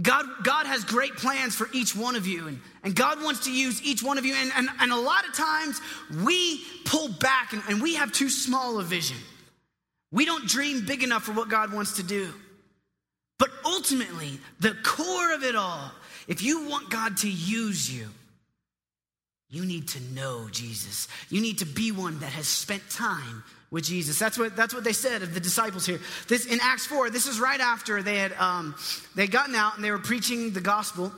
God, 0.00 0.26
God 0.44 0.66
has 0.66 0.84
great 0.84 1.16
plans 1.16 1.56
for 1.56 1.68
each 1.72 1.96
one 1.96 2.14
of 2.14 2.24
you, 2.24 2.46
and, 2.46 2.60
and 2.84 2.94
God 2.94 3.20
wants 3.20 3.46
to 3.46 3.52
use 3.52 3.82
each 3.82 4.00
one 4.00 4.16
of 4.16 4.24
you. 4.24 4.34
And, 4.34 4.52
and, 4.54 4.68
and 4.80 4.92
a 4.92 4.96
lot 4.96 5.26
of 5.26 5.34
times 5.34 5.80
we 6.24 6.62
pull 6.84 7.08
back 7.08 7.52
and, 7.52 7.62
and 7.68 7.82
we 7.82 7.96
have 7.96 8.12
too 8.12 8.28
small 8.28 8.78
a 8.78 8.84
vision. 8.84 9.16
We 10.10 10.24
don't 10.24 10.46
dream 10.46 10.86
big 10.86 11.02
enough 11.02 11.24
for 11.24 11.32
what 11.32 11.48
God 11.48 11.72
wants 11.72 11.96
to 11.96 12.02
do. 12.02 12.32
But 13.38 13.50
ultimately, 13.64 14.38
the 14.60 14.74
core 14.82 15.34
of 15.34 15.44
it 15.44 15.54
all, 15.54 15.92
if 16.26 16.42
you 16.42 16.68
want 16.68 16.90
God 16.90 17.18
to 17.18 17.30
use 17.30 17.92
you, 17.92 18.08
you 19.50 19.64
need 19.64 19.88
to 19.88 20.00
know 20.12 20.48
Jesus. 20.50 21.08
You 21.30 21.40
need 21.40 21.58
to 21.58 21.66
be 21.66 21.92
one 21.92 22.18
that 22.20 22.32
has 22.32 22.46
spent 22.46 22.88
time 22.90 23.44
with 23.70 23.84
Jesus. 23.84 24.18
That's 24.18 24.38
what, 24.38 24.56
that's 24.56 24.74
what 24.74 24.84
they 24.84 24.92
said 24.92 25.22
of 25.22 25.34
the 25.34 25.40
disciples 25.40 25.86
here. 25.86 26.00
This, 26.26 26.46
in 26.46 26.58
Acts 26.62 26.86
4, 26.86 27.10
this 27.10 27.26
is 27.26 27.40
right 27.40 27.60
after 27.60 28.02
they 28.02 28.16
had, 28.16 28.32
um, 28.34 28.74
they 29.14 29.26
gotten 29.26 29.54
out 29.54 29.76
and 29.76 29.84
they 29.84 29.90
were 29.90 29.98
preaching 29.98 30.52
the 30.52 30.60
gospel 30.60 31.12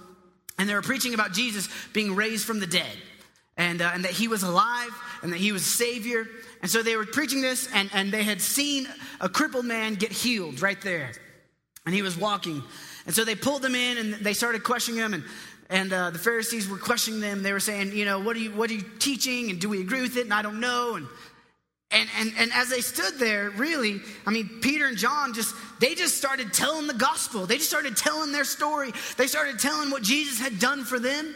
and 0.58 0.68
they 0.68 0.74
were 0.74 0.82
preaching 0.82 1.14
about 1.14 1.32
Jesus 1.32 1.68
being 1.92 2.14
raised 2.14 2.44
from 2.44 2.60
the 2.60 2.66
dead 2.66 2.96
and, 3.60 3.82
uh, 3.82 3.90
and 3.92 4.04
that 4.06 4.12
he 4.12 4.26
was 4.26 4.42
alive 4.42 4.90
and 5.22 5.32
that 5.34 5.38
he 5.38 5.52
was 5.52 5.66
Savior. 5.66 6.26
And 6.62 6.70
so 6.70 6.82
they 6.82 6.96
were 6.96 7.04
preaching 7.04 7.42
this 7.42 7.68
and, 7.74 7.90
and 7.92 8.10
they 8.10 8.22
had 8.22 8.40
seen 8.40 8.88
a 9.20 9.28
crippled 9.28 9.66
man 9.66 9.96
get 9.96 10.10
healed 10.10 10.62
right 10.62 10.80
there. 10.80 11.12
And 11.84 11.94
he 11.94 12.00
was 12.00 12.16
walking. 12.16 12.62
And 13.04 13.14
so 13.14 13.22
they 13.22 13.34
pulled 13.34 13.62
him 13.62 13.74
in 13.74 13.98
and 13.98 14.14
they 14.14 14.32
started 14.32 14.64
questioning 14.64 15.00
him. 15.00 15.12
And, 15.12 15.24
and 15.68 15.92
uh, 15.92 16.08
the 16.08 16.18
Pharisees 16.18 16.70
were 16.70 16.78
questioning 16.78 17.20
them. 17.20 17.42
They 17.42 17.52
were 17.52 17.60
saying, 17.60 17.92
you 17.92 18.06
know, 18.06 18.18
what 18.18 18.34
are 18.34 18.38
you, 18.38 18.50
what 18.50 18.70
are 18.70 18.74
you 18.74 18.84
teaching? 18.98 19.50
And 19.50 19.60
do 19.60 19.68
we 19.68 19.82
agree 19.82 20.00
with 20.00 20.16
it? 20.16 20.22
And 20.22 20.32
I 20.32 20.40
don't 20.40 20.60
know. 20.60 20.94
And, 20.94 21.06
and, 21.90 22.08
and, 22.18 22.32
and 22.38 22.52
as 22.54 22.70
they 22.70 22.80
stood 22.80 23.18
there, 23.18 23.50
really, 23.50 24.00
I 24.26 24.30
mean, 24.30 24.60
Peter 24.62 24.86
and 24.86 24.96
John 24.96 25.34
just, 25.34 25.54
they 25.80 25.94
just 25.94 26.16
started 26.16 26.54
telling 26.54 26.86
the 26.86 26.94
gospel. 26.94 27.44
They 27.44 27.58
just 27.58 27.68
started 27.68 27.94
telling 27.94 28.32
their 28.32 28.44
story. 28.44 28.92
They 29.18 29.26
started 29.26 29.58
telling 29.58 29.90
what 29.90 30.02
Jesus 30.02 30.40
had 30.40 30.58
done 30.58 30.84
for 30.84 30.98
them. 30.98 31.34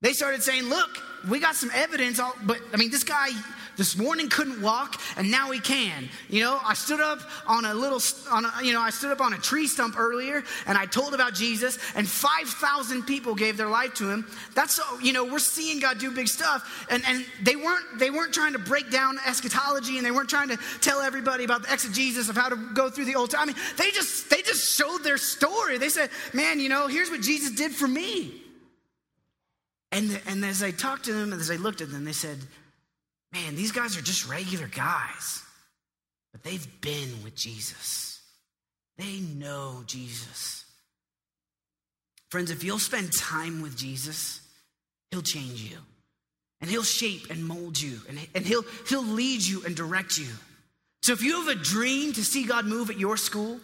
They 0.00 0.12
started 0.12 0.42
saying, 0.42 0.64
look, 0.64 0.90
we 1.28 1.40
got 1.40 1.56
some 1.56 1.70
evidence, 1.74 2.20
but 2.44 2.60
I 2.72 2.76
mean, 2.76 2.90
this 2.90 3.02
guy 3.02 3.30
this 3.76 3.96
morning 3.96 4.28
couldn't 4.28 4.60
walk 4.60 5.00
and 5.16 5.30
now 5.30 5.50
he 5.50 5.58
can. 5.58 6.08
You 6.28 6.42
know, 6.42 6.60
I 6.64 6.74
stood 6.74 7.00
up 7.00 7.20
on 7.46 7.64
a 7.64 7.74
little, 7.74 8.00
on 8.30 8.44
a, 8.44 8.52
you 8.62 8.72
know, 8.72 8.80
I 8.80 8.90
stood 8.90 9.10
up 9.10 9.20
on 9.20 9.32
a 9.32 9.38
tree 9.38 9.66
stump 9.66 9.98
earlier 9.98 10.44
and 10.66 10.78
I 10.78 10.86
told 10.86 11.14
about 11.14 11.34
Jesus 11.34 11.78
and 11.96 12.06
5,000 12.06 13.04
people 13.04 13.34
gave 13.34 13.56
their 13.56 13.68
life 13.68 13.94
to 13.94 14.08
him. 14.08 14.26
That's 14.54 14.74
so, 14.74 14.82
you 15.00 15.12
know, 15.12 15.24
we're 15.24 15.38
seeing 15.38 15.80
God 15.80 15.98
do 15.98 16.12
big 16.12 16.28
stuff. 16.28 16.86
And, 16.90 17.02
and 17.06 17.24
they 17.42 17.56
weren't, 17.56 17.98
they 17.98 18.10
weren't 18.10 18.34
trying 18.34 18.52
to 18.52 18.58
break 18.60 18.90
down 18.90 19.18
eschatology 19.26 19.96
and 19.96 20.06
they 20.06 20.12
weren't 20.12 20.30
trying 20.30 20.48
to 20.48 20.58
tell 20.80 21.00
everybody 21.00 21.42
about 21.42 21.62
the 21.62 21.72
exegesis 21.72 22.28
of 22.28 22.36
how 22.36 22.48
to 22.48 22.56
go 22.74 22.90
through 22.90 23.06
the 23.06 23.16
Old 23.16 23.30
Testament. 23.30 23.58
I 23.58 23.60
mean, 23.60 23.76
they 23.76 23.90
just, 23.92 24.30
they 24.30 24.42
just 24.42 24.76
showed 24.76 25.02
their 25.02 25.18
story. 25.18 25.78
They 25.78 25.88
said, 25.88 26.10
man, 26.32 26.60
you 26.60 26.68
know, 26.68 26.86
here's 26.86 27.10
what 27.10 27.20
Jesus 27.20 27.50
did 27.52 27.72
for 27.72 27.88
me. 27.88 28.42
And, 29.90 30.20
and 30.26 30.44
as 30.44 30.62
I 30.62 30.70
talked 30.70 31.06
to 31.06 31.12
them, 31.12 31.32
and 31.32 31.40
as 31.40 31.50
I 31.50 31.56
looked 31.56 31.80
at 31.80 31.90
them, 31.90 32.04
they 32.04 32.12
said, 32.12 32.38
Man, 33.32 33.56
these 33.56 33.72
guys 33.72 33.96
are 33.96 34.02
just 34.02 34.28
regular 34.28 34.66
guys, 34.68 35.42
but 36.32 36.42
they've 36.42 36.80
been 36.80 37.22
with 37.22 37.34
Jesus. 37.34 38.20
They 38.96 39.20
know 39.20 39.82
Jesus. 39.86 40.64
Friends, 42.30 42.50
if 42.50 42.64
you'll 42.64 42.78
spend 42.78 43.12
time 43.12 43.62
with 43.62 43.76
Jesus, 43.76 44.40
he'll 45.10 45.22
change 45.22 45.62
you. 45.62 45.78
And 46.60 46.68
he'll 46.68 46.82
shape 46.82 47.30
and 47.30 47.44
mold 47.44 47.80
you. 47.80 48.00
And, 48.08 48.18
and 48.34 48.44
he'll, 48.44 48.64
he'll 48.88 49.04
lead 49.04 49.42
you 49.42 49.64
and 49.64 49.76
direct 49.76 50.18
you. 50.18 50.28
So 51.02 51.12
if 51.12 51.22
you 51.22 51.40
have 51.40 51.56
a 51.56 51.60
dream 51.60 52.12
to 52.14 52.24
see 52.24 52.44
God 52.44 52.66
move 52.66 52.90
at 52.90 52.98
your 52.98 53.16
school, 53.16 53.60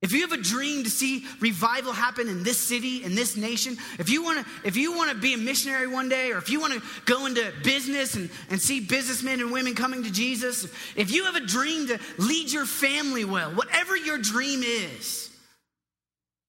if 0.00 0.12
you 0.12 0.20
have 0.20 0.32
a 0.32 0.40
dream 0.40 0.84
to 0.84 0.90
see 0.90 1.26
revival 1.40 1.92
happen 1.92 2.28
in 2.28 2.44
this 2.44 2.58
city, 2.58 3.02
in 3.02 3.16
this 3.16 3.36
nation, 3.36 3.76
if 3.98 4.08
you 4.08 4.22
want 4.22 4.38
to, 4.38 4.52
if 4.64 4.76
you 4.76 4.96
want 4.96 5.10
to 5.10 5.16
be 5.16 5.34
a 5.34 5.38
missionary 5.38 5.88
one 5.88 6.08
day, 6.08 6.30
or 6.30 6.38
if 6.38 6.50
you 6.50 6.60
want 6.60 6.74
to 6.74 6.82
go 7.04 7.26
into 7.26 7.52
business 7.64 8.14
and, 8.14 8.30
and 8.48 8.60
see 8.60 8.78
businessmen 8.78 9.40
and 9.40 9.50
women 9.50 9.74
coming 9.74 10.04
to 10.04 10.12
Jesus, 10.12 10.64
if 10.94 11.10
you 11.10 11.24
have 11.24 11.34
a 11.34 11.44
dream 11.44 11.88
to 11.88 11.98
lead 12.16 12.52
your 12.52 12.64
family 12.64 13.24
well, 13.24 13.50
whatever 13.50 13.96
your 13.96 14.18
dream 14.18 14.62
is, 14.62 15.30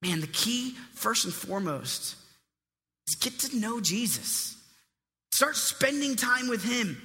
man, 0.03 0.21
the 0.21 0.27
key, 0.27 0.75
first 0.93 1.25
and 1.25 1.33
foremost, 1.33 2.15
is 3.07 3.15
get 3.15 3.39
to 3.39 3.57
know 3.57 3.81
Jesus. 3.81 4.57
Start 5.31 5.55
spending 5.55 6.15
time 6.15 6.49
with 6.49 6.63
him. 6.63 7.01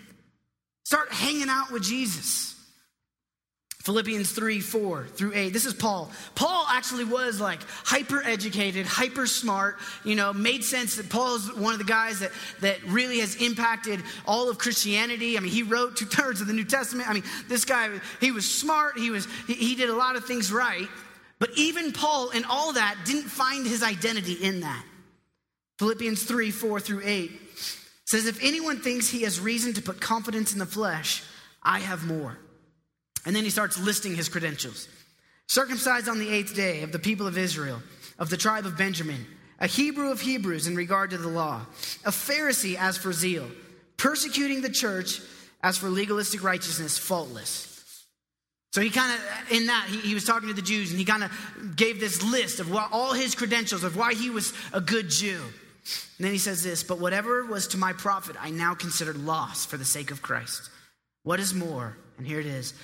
Start 0.85 1.11
hanging 1.11 1.49
out 1.49 1.71
with 1.71 1.83
Jesus. 1.83 2.54
Philippians 3.85 4.33
3, 4.33 4.61
4 4.61 5.07
through 5.09 5.33
8. 5.35 5.53
This 5.53 5.67
is 5.67 5.75
Paul. 5.75 6.11
Paul 6.35 6.65
actually 6.71 7.05
was 7.05 7.39
like 7.39 7.61
hyper 7.85 8.23
educated, 8.25 8.87
hyper 8.87 9.27
smart, 9.27 9.77
you 10.05 10.15
know, 10.15 10.33
made 10.33 10.65
sense 10.65 10.97
that 10.97 11.11
Paul 11.11 11.37
is 11.37 11.53
one 11.53 11.75
of 11.75 11.79
the 11.79 11.85
guys 11.85 12.21
that, 12.21 12.31
that 12.63 12.83
really 12.85 13.19
has 13.21 13.37
impacted 13.37 14.01
all 14.27 14.49
of 14.49 14.57
Christianity. 14.57 15.37
I 15.37 15.41
mean, 15.41 15.53
he 15.53 15.63
wrote 15.63 15.99
two 15.99 16.07
thirds 16.07 16.41
of 16.41 16.47
the 16.47 16.55
New 16.55 16.65
Testament. 16.65 17.11
I 17.11 17.13
mean, 17.13 17.25
this 17.47 17.67
guy, 17.67 17.91
he 18.21 18.31
was 18.31 18.51
smart, 18.51 18.97
he 18.97 19.11
was 19.11 19.29
he, 19.47 19.53
he 19.53 19.75
did 19.75 19.91
a 19.91 19.95
lot 19.95 20.17
of 20.17 20.25
things 20.25 20.51
right. 20.51 20.89
But 21.39 21.51
even 21.57 21.93
Paul 21.93 22.31
and 22.31 22.47
all 22.47 22.73
that 22.73 22.97
didn't 23.05 23.29
find 23.29 23.67
his 23.67 23.83
identity 23.83 24.33
in 24.33 24.61
that. 24.61 24.83
Philippians 25.79 26.23
3, 26.23 26.51
4 26.51 26.81
through 26.81 27.03
8 27.05 27.31
says, 28.07 28.27
If 28.27 28.43
anyone 28.43 28.81
thinks 28.81 29.11
he 29.11 29.25
has 29.25 29.41
reason 29.41 29.75
to 29.75 29.83
put 29.83 30.01
confidence 30.01 30.55
in 30.55 30.59
the 30.59 30.65
flesh, 30.65 31.23
I 31.63 31.81
have 31.81 32.07
more. 32.07 32.39
And 33.25 33.35
then 33.35 33.45
he 33.45 33.51
starts 33.51 33.79
listing 33.79 34.15
his 34.15 34.29
credentials 34.29 34.89
circumcised 35.47 36.09
on 36.09 36.19
the 36.19 36.31
eighth 36.31 36.55
day 36.55 36.83
of 36.83 36.93
the 36.93 36.99
people 36.99 37.27
of 37.27 37.37
Israel, 37.37 37.83
of 38.19 38.31
the 38.31 38.37
tribe 38.37 38.65
of 38.65 38.79
Benjamin, 38.79 39.27
a 39.61 39.67
Hebrew 39.67 40.11
of 40.11 40.21
Hebrews 40.21 40.67
in 40.67 40.75
regard 40.75 41.11
to 41.11 41.19
the 41.19 41.29
law, 41.29 41.67
a 42.05 42.11
Pharisee 42.11 42.77
as 42.77 42.97
for 42.97 43.13
zeal, 43.13 43.47
persecuting 43.97 44.63
the 44.63 44.71
church 44.71 45.21
as 45.63 45.77
for 45.79 45.89
legalistic 45.89 46.43
righteousness, 46.43 46.99
faultless. 46.99 47.71
So 48.73 48.81
he 48.81 48.91
kind 48.91 49.13
of, 49.13 49.53
in 49.53 49.67
that, 49.67 49.87
he, 49.89 49.99
he, 49.99 50.15
was 50.15 50.25
talking 50.25 50.49
to 50.49 50.55
the 50.55 50.61
Jews 50.61 50.91
and 50.91 50.99
he 50.99 51.05
kind 51.05 51.23
of 51.23 51.77
gave 51.77 52.01
this 52.01 52.25
list 52.25 52.59
of 52.59 52.73
what, 52.73 52.89
all 52.91 53.13
his 53.13 53.35
credentials 53.37 53.85
of 53.85 53.97
why 53.97 54.15
he 54.15 54.31
was 54.31 54.53
a 54.73 54.81
good 54.81 55.09
Jew. 55.09 55.41
And 56.19 56.25
then 56.25 56.33
he 56.33 56.39
says 56.39 56.65
this, 56.65 56.83
but 56.83 56.99
whatever 56.99 57.45
was 57.45 57.69
to 57.69 57.79
my 57.79 57.93
profit, 57.93 58.35
I 58.41 58.51
now 58.51 58.75
consider 58.75 59.13
loss 59.13 59.65
for 59.65 59.77
the 59.77 59.85
sake 59.85 60.11
of 60.11 60.23
Christ. 60.23 60.71
What 61.23 61.39
is 61.39 61.55
more, 61.55 61.97
and 62.19 62.27
here 62.27 62.41
it 62.41 62.47
is, 62.47 62.75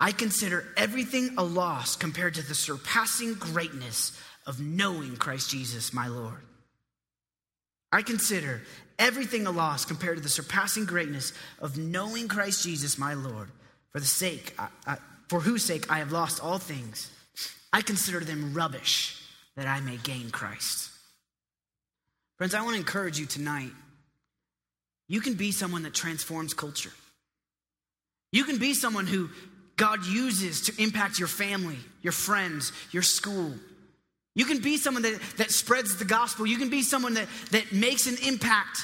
I 0.00 0.12
consider 0.12 0.64
everything 0.78 1.34
a 1.36 1.44
loss 1.44 1.94
compared 1.94 2.34
to 2.34 2.42
the 2.42 2.54
surpassing 2.54 3.34
greatness 3.34 4.18
of 4.46 4.58
knowing 4.58 5.16
Christ 5.16 5.50
Jesus, 5.50 5.92
my 5.92 6.08
Lord. 6.08 6.40
I 7.92 8.02
consider 8.02 8.62
everything 8.98 9.46
a 9.46 9.50
loss 9.50 9.84
compared 9.84 10.16
to 10.16 10.22
the 10.22 10.28
surpassing 10.28 10.86
greatness 10.86 11.34
of 11.58 11.76
knowing 11.76 12.28
Christ 12.28 12.62
Jesus, 12.62 12.96
my 12.96 13.14
Lord, 13.14 13.48
for 13.90 14.00
the 14.00 14.06
sake, 14.06 14.54
I, 14.58 14.68
I, 14.86 14.96
for 15.28 15.40
whose 15.40 15.64
sake 15.64 15.90
I 15.92 15.98
have 15.98 16.12
lost 16.12 16.42
all 16.42 16.58
things. 16.58 17.10
I 17.72 17.82
consider 17.82 18.20
them 18.20 18.54
rubbish 18.54 19.22
that 19.56 19.66
I 19.66 19.80
may 19.80 19.96
gain 19.98 20.30
Christ. 20.30 20.90
Friends, 22.38 22.54
I 22.54 22.62
want 22.62 22.72
to 22.72 22.80
encourage 22.80 23.18
you 23.18 23.26
tonight. 23.26 23.72
You 25.08 25.20
can 25.20 25.34
be 25.34 25.52
someone 25.52 25.82
that 25.82 25.92
transforms 25.92 26.54
culture. 26.54 26.92
You 28.32 28.44
can 28.44 28.58
be 28.58 28.74
someone 28.74 29.06
who 29.06 29.28
God 29.80 30.04
uses 30.04 30.60
to 30.62 30.82
impact 30.82 31.18
your 31.18 31.26
family, 31.26 31.78
your 32.02 32.12
friends, 32.12 32.70
your 32.90 33.02
school. 33.02 33.54
You 34.34 34.44
can 34.44 34.60
be 34.60 34.76
someone 34.76 35.02
that, 35.04 35.18
that 35.38 35.50
spreads 35.50 35.96
the 35.96 36.04
gospel. 36.04 36.46
You 36.46 36.58
can 36.58 36.68
be 36.68 36.82
someone 36.82 37.14
that, 37.14 37.26
that 37.52 37.72
makes 37.72 38.06
an 38.06 38.16
impact, 38.22 38.76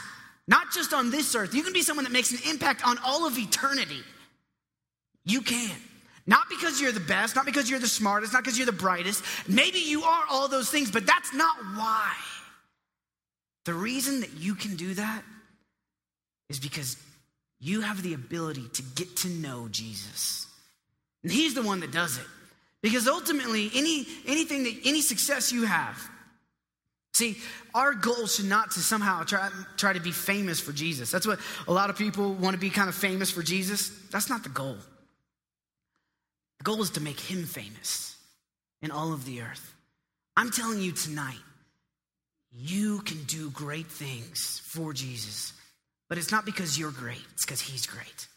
not 0.49 0.73
just 0.73 0.95
on 0.95 1.11
this 1.11 1.35
earth. 1.35 1.55
You 1.55 1.63
can 1.63 1.75
be 1.75 1.83
someone 1.83 2.05
that 2.05 2.13
makes 2.13 2.33
an 2.33 2.39
impact 2.49 2.83
on 2.87 2.97
all 3.05 3.27
of 3.27 3.37
eternity. 3.39 4.01
You 5.27 5.43
can. 5.43 5.77
Not 6.27 6.49
because 6.49 6.81
you're 6.81 6.93
the 6.93 7.01
best, 7.01 7.37
not 7.37 7.45
because 7.45 7.69
you're 7.69 7.79
the 7.79 7.87
smartest, 7.87 8.33
not 8.33 8.43
because 8.43 8.57
you're 8.57 8.65
the 8.65 8.73
brightest. 8.73 9.23
Maybe 9.47 9.81
you 9.81 10.03
are 10.03 10.25
all 10.31 10.49
those 10.49 10.71
things, 10.71 10.91
but 10.91 11.05
that's 11.05 11.35
not 11.35 11.59
why. 11.75 12.11
The 13.67 13.75
reason 13.75 14.21
that 14.21 14.33
you 14.39 14.55
can 14.55 14.77
do 14.77 14.95
that 14.95 15.23
is 16.49 16.59
because 16.59 16.97
you 17.61 17.83
have 17.83 18.03
the 18.03 18.15
ability 18.15 18.65
to 18.73 18.83
get 18.95 19.15
to 19.19 19.29
know 19.29 19.69
Jesus. 19.71 20.46
And 21.23 21.33
he's 21.33 21.55
the 21.55 21.63
one 21.63 21.81
that 21.81 21.91
does 21.91 22.19
it. 22.19 22.27
Because 22.83 23.09
ultimately, 23.09 23.71
any, 23.75 24.07
anything 24.27 24.65
that, 24.65 24.75
any 24.85 25.01
success 25.01 25.53
you 25.53 25.65
have, 25.65 25.99
see, 27.15 27.37
our 27.75 27.95
goal 27.95 28.27
should 28.27 28.47
not 28.47 28.71
to 28.73 28.81
somehow 28.81 29.25
try, 29.25 29.51
try 29.77 29.93
to 29.93 30.01
be 30.01 30.13
famous 30.13 30.61
for 30.61 30.73
Jesus. 30.73 31.11
That's 31.11 31.27
what 31.27 31.41
a 31.67 31.73
lot 31.73 31.91
of 31.91 31.97
people 31.97 32.35
want 32.35 32.55
to 32.55 32.61
be 32.61 32.71
kind 32.71 32.89
of 32.89 32.95
famous 32.95 33.31
for 33.31 33.43
Jesus. 33.43 33.91
That's 34.11 34.31
not 34.31 34.43
the 34.43 34.51
goal. 34.51 34.77
The 36.59 36.65
goal 36.65 36.81
is 36.83 36.91
to 36.91 37.01
make 37.01 37.19
him 37.19 37.45
famous 37.45 38.17
in 38.83 38.91
all 38.91 39.13
of 39.13 39.25
the 39.25 39.43
earth. 39.43 39.75
I'm 40.37 40.51
telling 40.51 40.81
you 40.81 40.93
tonight, 40.93 41.35
you 42.53 43.01
can 43.01 43.23
do 43.25 43.51
great 43.51 43.87
things 43.87 44.61
for 44.65 44.93
Jesus, 44.93 45.53
but 46.09 46.19
it's 46.19 46.31
not 46.31 46.45
because 46.45 46.79
you're 46.79 46.91
great, 46.91 47.23
it's 47.33 47.45
because 47.45 47.61
he's 47.61 47.87
great. 47.87 48.29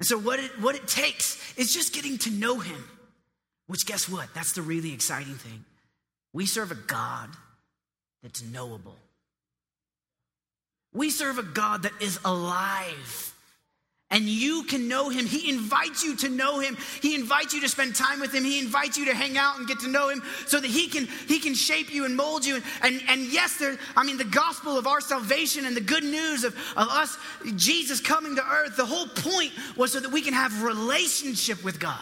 And 0.00 0.06
so, 0.06 0.18
what 0.18 0.40
it, 0.40 0.50
what 0.60 0.74
it 0.74 0.88
takes 0.88 1.56
is 1.58 1.72
just 1.72 1.94
getting 1.94 2.18
to 2.18 2.30
know 2.30 2.58
Him, 2.58 2.82
which, 3.66 3.86
guess 3.86 4.08
what? 4.08 4.32
That's 4.34 4.52
the 4.52 4.62
really 4.62 4.92
exciting 4.92 5.34
thing. 5.34 5.64
We 6.32 6.46
serve 6.46 6.72
a 6.72 6.74
God 6.74 7.28
that's 8.22 8.42
knowable. 8.42 8.96
We 10.92 11.10
serve 11.10 11.38
a 11.38 11.42
God 11.42 11.82
that 11.82 11.92
is 12.00 12.18
alive 12.24 13.29
and 14.10 14.24
you 14.24 14.64
can 14.64 14.88
know 14.88 15.08
him. 15.08 15.26
He 15.26 15.48
invites 15.48 16.02
you 16.02 16.16
to 16.16 16.28
know 16.28 16.58
him. 16.58 16.76
He 17.00 17.14
invites 17.14 17.54
you 17.54 17.60
to 17.60 17.68
spend 17.68 17.94
time 17.94 18.20
with 18.20 18.34
him. 18.34 18.44
He 18.44 18.58
invites 18.58 18.96
you 18.96 19.04
to 19.06 19.14
hang 19.14 19.38
out 19.38 19.58
and 19.58 19.68
get 19.68 19.80
to 19.80 19.88
know 19.88 20.08
him 20.08 20.22
so 20.46 20.60
that 20.60 20.68
he 20.68 20.88
can 20.88 21.06
he 21.28 21.38
can 21.38 21.54
shape 21.54 21.92
you 21.92 22.04
and 22.04 22.16
mold 22.16 22.44
you. 22.44 22.60
And 22.82 23.00
and 23.08 23.32
yes, 23.32 23.56
there, 23.56 23.78
I 23.96 24.04
mean 24.04 24.16
the 24.16 24.24
gospel 24.24 24.76
of 24.76 24.86
our 24.86 25.00
salvation 25.00 25.64
and 25.64 25.76
the 25.76 25.80
good 25.80 26.04
news 26.04 26.44
of, 26.44 26.54
of 26.76 26.88
us, 26.88 27.16
Jesus 27.56 28.00
coming 28.00 28.36
to 28.36 28.42
earth, 28.44 28.76
the 28.76 28.86
whole 28.86 29.06
point 29.06 29.52
was 29.76 29.92
so 29.92 30.00
that 30.00 30.10
we 30.10 30.22
can 30.22 30.34
have 30.34 30.62
relationship 30.62 31.62
with 31.64 31.78
God. 31.78 31.98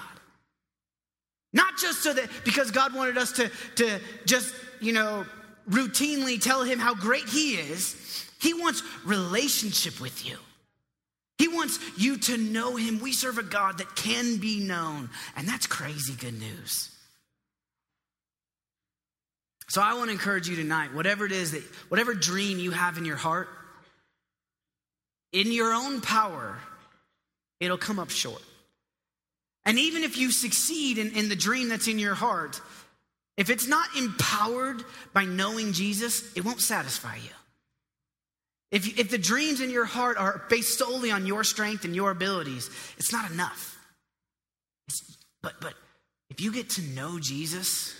Not 1.53 1.79
just 1.79 2.03
so 2.03 2.12
that 2.12 2.29
because 2.45 2.71
God 2.71 2.95
wanted 2.95 3.17
us 3.17 3.33
to, 3.33 3.50
to 3.77 4.00
just, 4.27 4.55
you 4.81 4.93
know, 4.93 5.25
routinely 5.69 6.41
tell 6.41 6.62
him 6.62 6.79
how 6.79 6.95
great 6.95 7.29
he 7.29 7.55
is. 7.55 8.27
He 8.41 8.55
wants 8.55 8.83
relationship 9.05 10.00
with 10.00 10.27
you. 10.27 10.37
He 11.38 11.49
wants 11.49 11.78
you 11.97 12.18
to 12.18 12.37
know 12.37 12.76
him. 12.76 13.00
We 13.00 13.12
serve 13.12 13.38
a 13.38 13.42
God 13.42 13.78
that 13.78 13.95
can 13.95 14.38
be 14.38 14.59
known, 14.59 15.09
and 15.37 15.47
that's 15.47 15.66
crazy 15.66 16.14
good 16.14 16.38
news. 16.38 16.90
So 19.68 19.80
I 19.83 19.95
want 19.95 20.07
to 20.07 20.12
encourage 20.12 20.49
you 20.49 20.57
tonight, 20.57 20.95
whatever 20.95 21.26
it 21.26 21.33
is 21.33 21.52
that 21.52 21.62
whatever 21.88 22.14
dream 22.14 22.59
you 22.59 22.71
have 22.71 22.99
in 22.99 23.04
your 23.04 23.16
heart, 23.16 23.49
in 25.33 25.52
your 25.52 25.73
own 25.73 26.00
power, 26.00 26.59
it'll 27.61 27.78
come 27.78 27.99
up 27.99 28.11
short. 28.11 28.42
And 29.64 29.78
even 29.78 30.02
if 30.02 30.16
you 30.16 30.30
succeed 30.30 30.97
in, 30.97 31.12
in 31.12 31.28
the 31.28 31.37
dream 31.37 31.68
that's 31.68 31.87
in 31.87 31.99
your 31.99 32.14
heart, 32.14 32.61
if 33.37 33.50
it's 33.50 33.66
not 33.68 33.87
empowered 33.97 34.83
by 35.12 35.26
knowing 35.26 35.73
Jesus, 35.73 36.35
it 36.35 36.45
won't 36.45 36.62
satisfy 36.62 37.16
you. 37.16 37.30
If, 38.70 38.98
if 38.98 39.10
the 39.10 39.18
dreams 39.18 39.60
in 39.60 39.70
your 39.70 39.87
heart 39.87 40.18
are 40.18 40.42
based 40.50 40.78
solely 40.78 41.10
on 41.10 41.26
your 41.26 41.42
strength 41.42 41.84
and 41.84 41.94
your 41.94 42.10
abilities, 42.10 42.68
it's 42.98 43.12
not 43.12 43.30
enough. 43.30 43.78
It's, 44.88 45.16
but, 45.42 45.54
but 45.60 45.75
if 46.28 46.40
you 46.40 46.52
get 46.52 46.70
to 46.70 46.82
know 46.82 47.18
Jesus, 47.18 47.94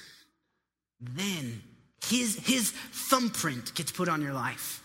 then 1.00 1.62
his, 2.06 2.37
his 2.46 2.70
thumbprint 2.70 3.75
gets 3.75 3.92
put 3.92 4.08
on 4.08 4.20
your 4.20 4.34
life. 4.34 4.82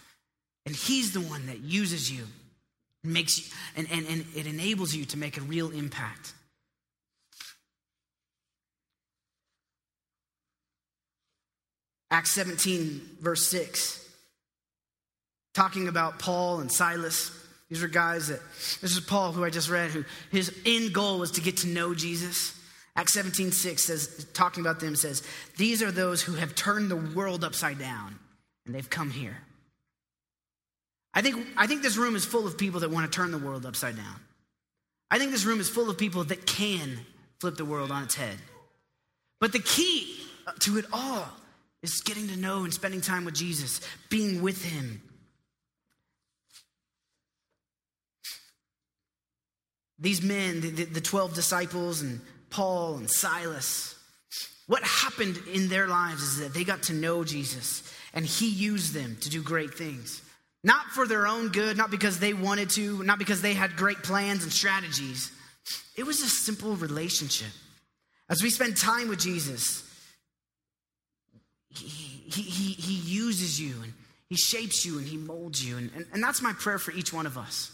And 0.65 0.73
he's 0.73 1.11
the 1.11 1.19
one 1.19 1.47
that 1.47 1.59
uses 1.59 2.09
you, 2.09 2.25
makes 3.03 3.39
you, 3.39 3.53
and, 3.75 3.87
and, 3.91 4.07
and 4.07 4.25
it 4.33 4.47
enables 4.47 4.95
you 4.95 5.03
to 5.05 5.17
make 5.17 5.37
a 5.37 5.41
real 5.41 5.71
impact. 5.71 6.33
Acts 12.09 12.31
17, 12.31 13.01
verse 13.19 13.45
6 13.47 14.02
talking 15.53 15.87
about 15.87 16.19
Paul 16.19 16.59
and 16.59 16.71
Silas. 16.71 17.31
These 17.69 17.83
are 17.83 17.87
guys 17.87 18.27
that, 18.27 18.39
this 18.81 18.91
is 18.91 18.99
Paul 18.99 19.31
who 19.31 19.43
I 19.43 19.49
just 19.49 19.69
read, 19.69 19.91
who 19.91 20.03
his 20.31 20.55
end 20.65 20.93
goal 20.93 21.19
was 21.19 21.31
to 21.31 21.41
get 21.41 21.57
to 21.57 21.67
know 21.67 21.93
Jesus. 21.93 22.59
Acts 22.95 23.13
17, 23.13 23.51
6 23.51 23.83
says, 23.83 24.27
talking 24.33 24.61
about 24.61 24.79
them, 24.79 24.95
says, 24.95 25.23
These 25.57 25.81
are 25.81 25.91
those 25.91 26.21
who 26.21 26.33
have 26.33 26.53
turned 26.53 26.91
the 26.91 26.95
world 26.95 27.43
upside 27.43 27.79
down, 27.79 28.19
and 28.65 28.75
they've 28.75 28.89
come 28.89 29.09
here. 29.09 29.37
I 31.13 31.21
think, 31.21 31.47
I 31.57 31.67
think 31.67 31.81
this 31.81 31.97
room 31.97 32.15
is 32.15 32.25
full 32.25 32.45
of 32.47 32.57
people 32.57 32.81
that 32.81 32.91
want 32.91 33.11
to 33.11 33.15
turn 33.15 33.31
the 33.31 33.37
world 33.37 33.65
upside 33.65 33.95
down. 33.95 34.19
I 35.09 35.19
think 35.19 35.31
this 35.31 35.45
room 35.45 35.59
is 35.59 35.69
full 35.69 35.89
of 35.89 35.97
people 35.97 36.23
that 36.25 36.45
can 36.45 36.99
flip 37.39 37.55
the 37.55 37.65
world 37.65 37.91
on 37.91 38.03
its 38.03 38.15
head. 38.15 38.37
But 39.39 39.51
the 39.51 39.59
key 39.59 40.17
to 40.59 40.77
it 40.77 40.85
all 40.91 41.27
is 41.83 42.01
getting 42.01 42.27
to 42.29 42.35
know 42.35 42.63
and 42.63 42.73
spending 42.73 43.01
time 43.01 43.25
with 43.25 43.35
Jesus, 43.35 43.81
being 44.09 44.41
with 44.41 44.63
him, 44.63 45.01
These 50.03 50.21
men, 50.21 50.59
the, 50.59 50.83
the 50.83 50.99
12 50.99 51.33
disciples 51.33 52.01
and 52.01 52.19
Paul 52.49 52.97
and 52.97 53.09
Silas, 53.09 53.95
what 54.67 54.83
happened 54.83 55.39
in 55.53 55.69
their 55.69 55.87
lives 55.87 56.21
is 56.21 56.39
that 56.39 56.53
they 56.53 56.65
got 56.65 56.83
to 56.83 56.93
know 56.93 57.23
Jesus 57.23 57.89
and 58.13 58.25
he 58.25 58.49
used 58.49 58.93
them 58.93 59.15
to 59.21 59.29
do 59.29 59.41
great 59.41 59.73
things. 59.73 60.21
Not 60.61 60.87
for 60.87 61.07
their 61.07 61.25
own 61.25 61.49
good, 61.49 61.77
not 61.77 61.89
because 61.89 62.19
they 62.19 62.33
wanted 62.33 62.69
to, 62.71 63.01
not 63.03 63.17
because 63.17 63.41
they 63.41 63.53
had 63.53 63.77
great 63.77 64.03
plans 64.03 64.43
and 64.43 64.51
strategies. 64.51 65.31
It 65.95 66.05
was 66.05 66.21
a 66.21 66.27
simple 66.27 66.75
relationship. 66.75 67.51
As 68.29 68.43
we 68.43 68.49
spend 68.49 68.75
time 68.75 69.07
with 69.07 69.19
Jesus, 69.19 69.89
he, 71.69 71.87
he, 71.87 72.41
he, 72.41 72.73
he 72.73 72.93
uses 73.09 73.59
you 73.59 73.73
and 73.81 73.93
he 74.27 74.35
shapes 74.35 74.85
you 74.85 74.97
and 74.97 75.07
he 75.07 75.15
molds 75.15 75.65
you. 75.65 75.77
And, 75.77 75.91
and, 75.95 76.05
and 76.11 76.21
that's 76.21 76.41
my 76.41 76.51
prayer 76.51 76.77
for 76.77 76.91
each 76.91 77.13
one 77.13 77.25
of 77.25 77.37
us. 77.37 77.71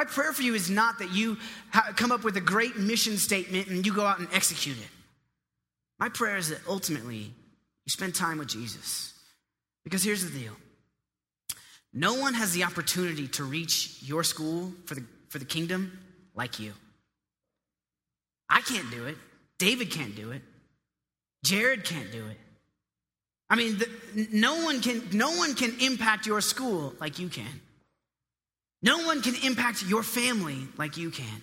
My 0.00 0.06
prayer 0.06 0.32
for 0.32 0.40
you 0.40 0.54
is 0.54 0.70
not 0.70 1.00
that 1.00 1.12
you 1.12 1.36
come 1.94 2.10
up 2.10 2.24
with 2.24 2.34
a 2.38 2.40
great 2.40 2.78
mission 2.78 3.18
statement 3.18 3.66
and 3.68 3.84
you 3.84 3.92
go 3.92 4.06
out 4.06 4.18
and 4.18 4.28
execute 4.32 4.78
it. 4.78 4.88
My 5.98 6.08
prayer 6.08 6.38
is 6.38 6.48
that 6.48 6.60
ultimately 6.66 7.34
you 7.84 7.90
spend 7.90 8.14
time 8.14 8.38
with 8.38 8.48
Jesus. 8.48 9.12
Because 9.84 10.02
here's 10.02 10.24
the 10.24 10.38
deal 10.38 10.54
no 11.92 12.14
one 12.14 12.32
has 12.32 12.54
the 12.54 12.64
opportunity 12.64 13.28
to 13.28 13.44
reach 13.44 13.98
your 14.00 14.24
school 14.24 14.72
for 14.86 14.94
the, 14.94 15.04
for 15.28 15.38
the 15.38 15.44
kingdom 15.44 15.98
like 16.34 16.58
you. 16.58 16.72
I 18.48 18.62
can't 18.62 18.90
do 18.90 19.04
it. 19.04 19.18
David 19.58 19.90
can't 19.90 20.16
do 20.16 20.30
it. 20.30 20.40
Jared 21.44 21.84
can't 21.84 22.10
do 22.10 22.24
it. 22.26 22.38
I 23.50 23.56
mean, 23.56 23.76
the, 23.76 24.28
no, 24.32 24.64
one 24.64 24.80
can, 24.80 25.02
no 25.12 25.32
one 25.32 25.54
can 25.54 25.78
impact 25.78 26.26
your 26.26 26.40
school 26.40 26.94
like 27.00 27.18
you 27.18 27.28
can. 27.28 27.60
No 28.82 29.04
one 29.04 29.22
can 29.22 29.34
impact 29.44 29.84
your 29.84 30.02
family 30.02 30.58
like 30.78 30.96
you 30.96 31.10
can. 31.10 31.42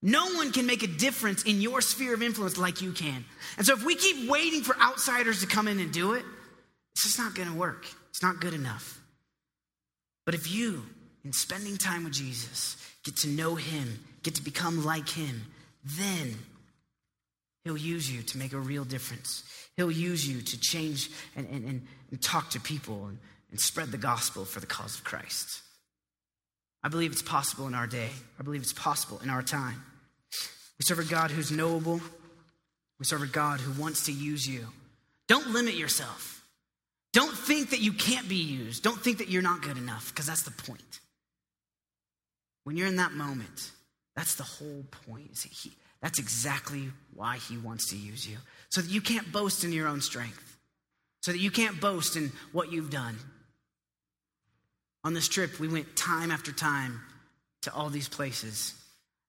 No 0.00 0.26
one 0.34 0.52
can 0.52 0.66
make 0.66 0.82
a 0.82 0.86
difference 0.86 1.42
in 1.42 1.60
your 1.60 1.80
sphere 1.80 2.14
of 2.14 2.22
influence 2.22 2.56
like 2.56 2.80
you 2.80 2.92
can. 2.92 3.24
And 3.56 3.66
so 3.66 3.74
if 3.74 3.84
we 3.84 3.96
keep 3.96 4.30
waiting 4.30 4.62
for 4.62 4.78
outsiders 4.80 5.40
to 5.40 5.46
come 5.46 5.66
in 5.66 5.80
and 5.80 5.92
do 5.92 6.12
it, 6.12 6.24
it's 6.94 7.02
just 7.02 7.18
not 7.18 7.34
going 7.34 7.48
to 7.48 7.54
work. 7.54 7.86
It's 8.10 8.22
not 8.22 8.40
good 8.40 8.54
enough. 8.54 9.00
But 10.24 10.34
if 10.34 10.50
you, 10.50 10.84
in 11.24 11.32
spending 11.32 11.76
time 11.76 12.04
with 12.04 12.12
Jesus, 12.12 12.76
get 13.04 13.16
to 13.18 13.28
know 13.28 13.56
him, 13.56 14.04
get 14.22 14.36
to 14.36 14.42
become 14.42 14.84
like 14.84 15.08
him, 15.08 15.46
then 15.84 16.36
he'll 17.64 17.76
use 17.76 18.10
you 18.10 18.22
to 18.22 18.38
make 18.38 18.52
a 18.52 18.58
real 18.58 18.84
difference. 18.84 19.42
He'll 19.76 19.90
use 19.90 20.28
you 20.28 20.42
to 20.42 20.60
change 20.60 21.10
and, 21.36 21.46
and, 21.48 21.86
and, 22.10 22.22
talk 22.22 22.50
to 22.50 22.60
people 22.60 23.06
and, 23.06 23.18
and 23.50 23.60
spread 23.60 23.90
the 23.90 23.98
gospel 23.98 24.44
for 24.44 24.60
the 24.60 24.66
cause 24.66 24.96
of 24.96 25.04
Christ. 25.04 25.62
I 26.82 26.88
believe 26.88 27.12
it's 27.12 27.22
possible 27.22 27.66
in 27.66 27.74
our 27.74 27.86
day. 27.86 28.10
I 28.38 28.42
believe 28.42 28.62
it's 28.62 28.72
possible 28.72 29.20
in 29.22 29.30
our 29.30 29.42
time. 29.42 29.82
We 30.78 30.84
serve 30.84 31.00
a 31.00 31.04
God 31.04 31.30
who's 31.30 31.50
knowable. 31.50 32.00
We 32.98 33.04
serve 33.04 33.22
a 33.22 33.26
God 33.26 33.60
who 33.60 33.80
wants 33.80 34.06
to 34.06 34.12
use 34.12 34.46
you. 34.46 34.66
Don't 35.26 35.48
limit 35.48 35.74
yourself. 35.74 36.44
Don't 37.12 37.36
think 37.36 37.70
that 37.70 37.80
you 37.80 37.92
can't 37.92 38.28
be 38.28 38.36
used. 38.36 38.82
Don't 38.82 39.00
think 39.00 39.18
that 39.18 39.28
you're 39.28 39.42
not 39.42 39.62
good 39.62 39.76
enough, 39.76 40.10
because 40.10 40.26
that's 40.26 40.42
the 40.42 40.50
point. 40.50 41.00
When 42.64 42.76
you're 42.76 42.86
in 42.86 42.96
that 42.96 43.12
moment, 43.12 43.72
that's 44.14 44.34
the 44.34 44.44
whole 44.44 44.84
point. 45.06 45.38
He, 45.50 45.72
that's 46.00 46.18
exactly 46.18 46.90
why 47.14 47.38
he 47.38 47.56
wants 47.56 47.90
to 47.90 47.96
use 47.96 48.28
you. 48.28 48.36
So 48.68 48.82
that 48.82 48.90
you 48.90 49.00
can't 49.00 49.32
boast 49.32 49.64
in 49.64 49.72
your 49.72 49.88
own 49.88 50.00
strength, 50.00 50.56
so 51.22 51.32
that 51.32 51.38
you 51.38 51.50
can't 51.50 51.80
boast 51.80 52.16
in 52.16 52.30
what 52.52 52.70
you've 52.70 52.90
done, 52.90 53.16
on 55.04 55.14
this 55.14 55.28
trip, 55.28 55.58
we 55.60 55.68
went 55.68 55.96
time 55.96 56.30
after 56.30 56.52
time 56.52 57.00
to 57.62 57.72
all 57.72 57.88
these 57.88 58.08
places. 58.08 58.74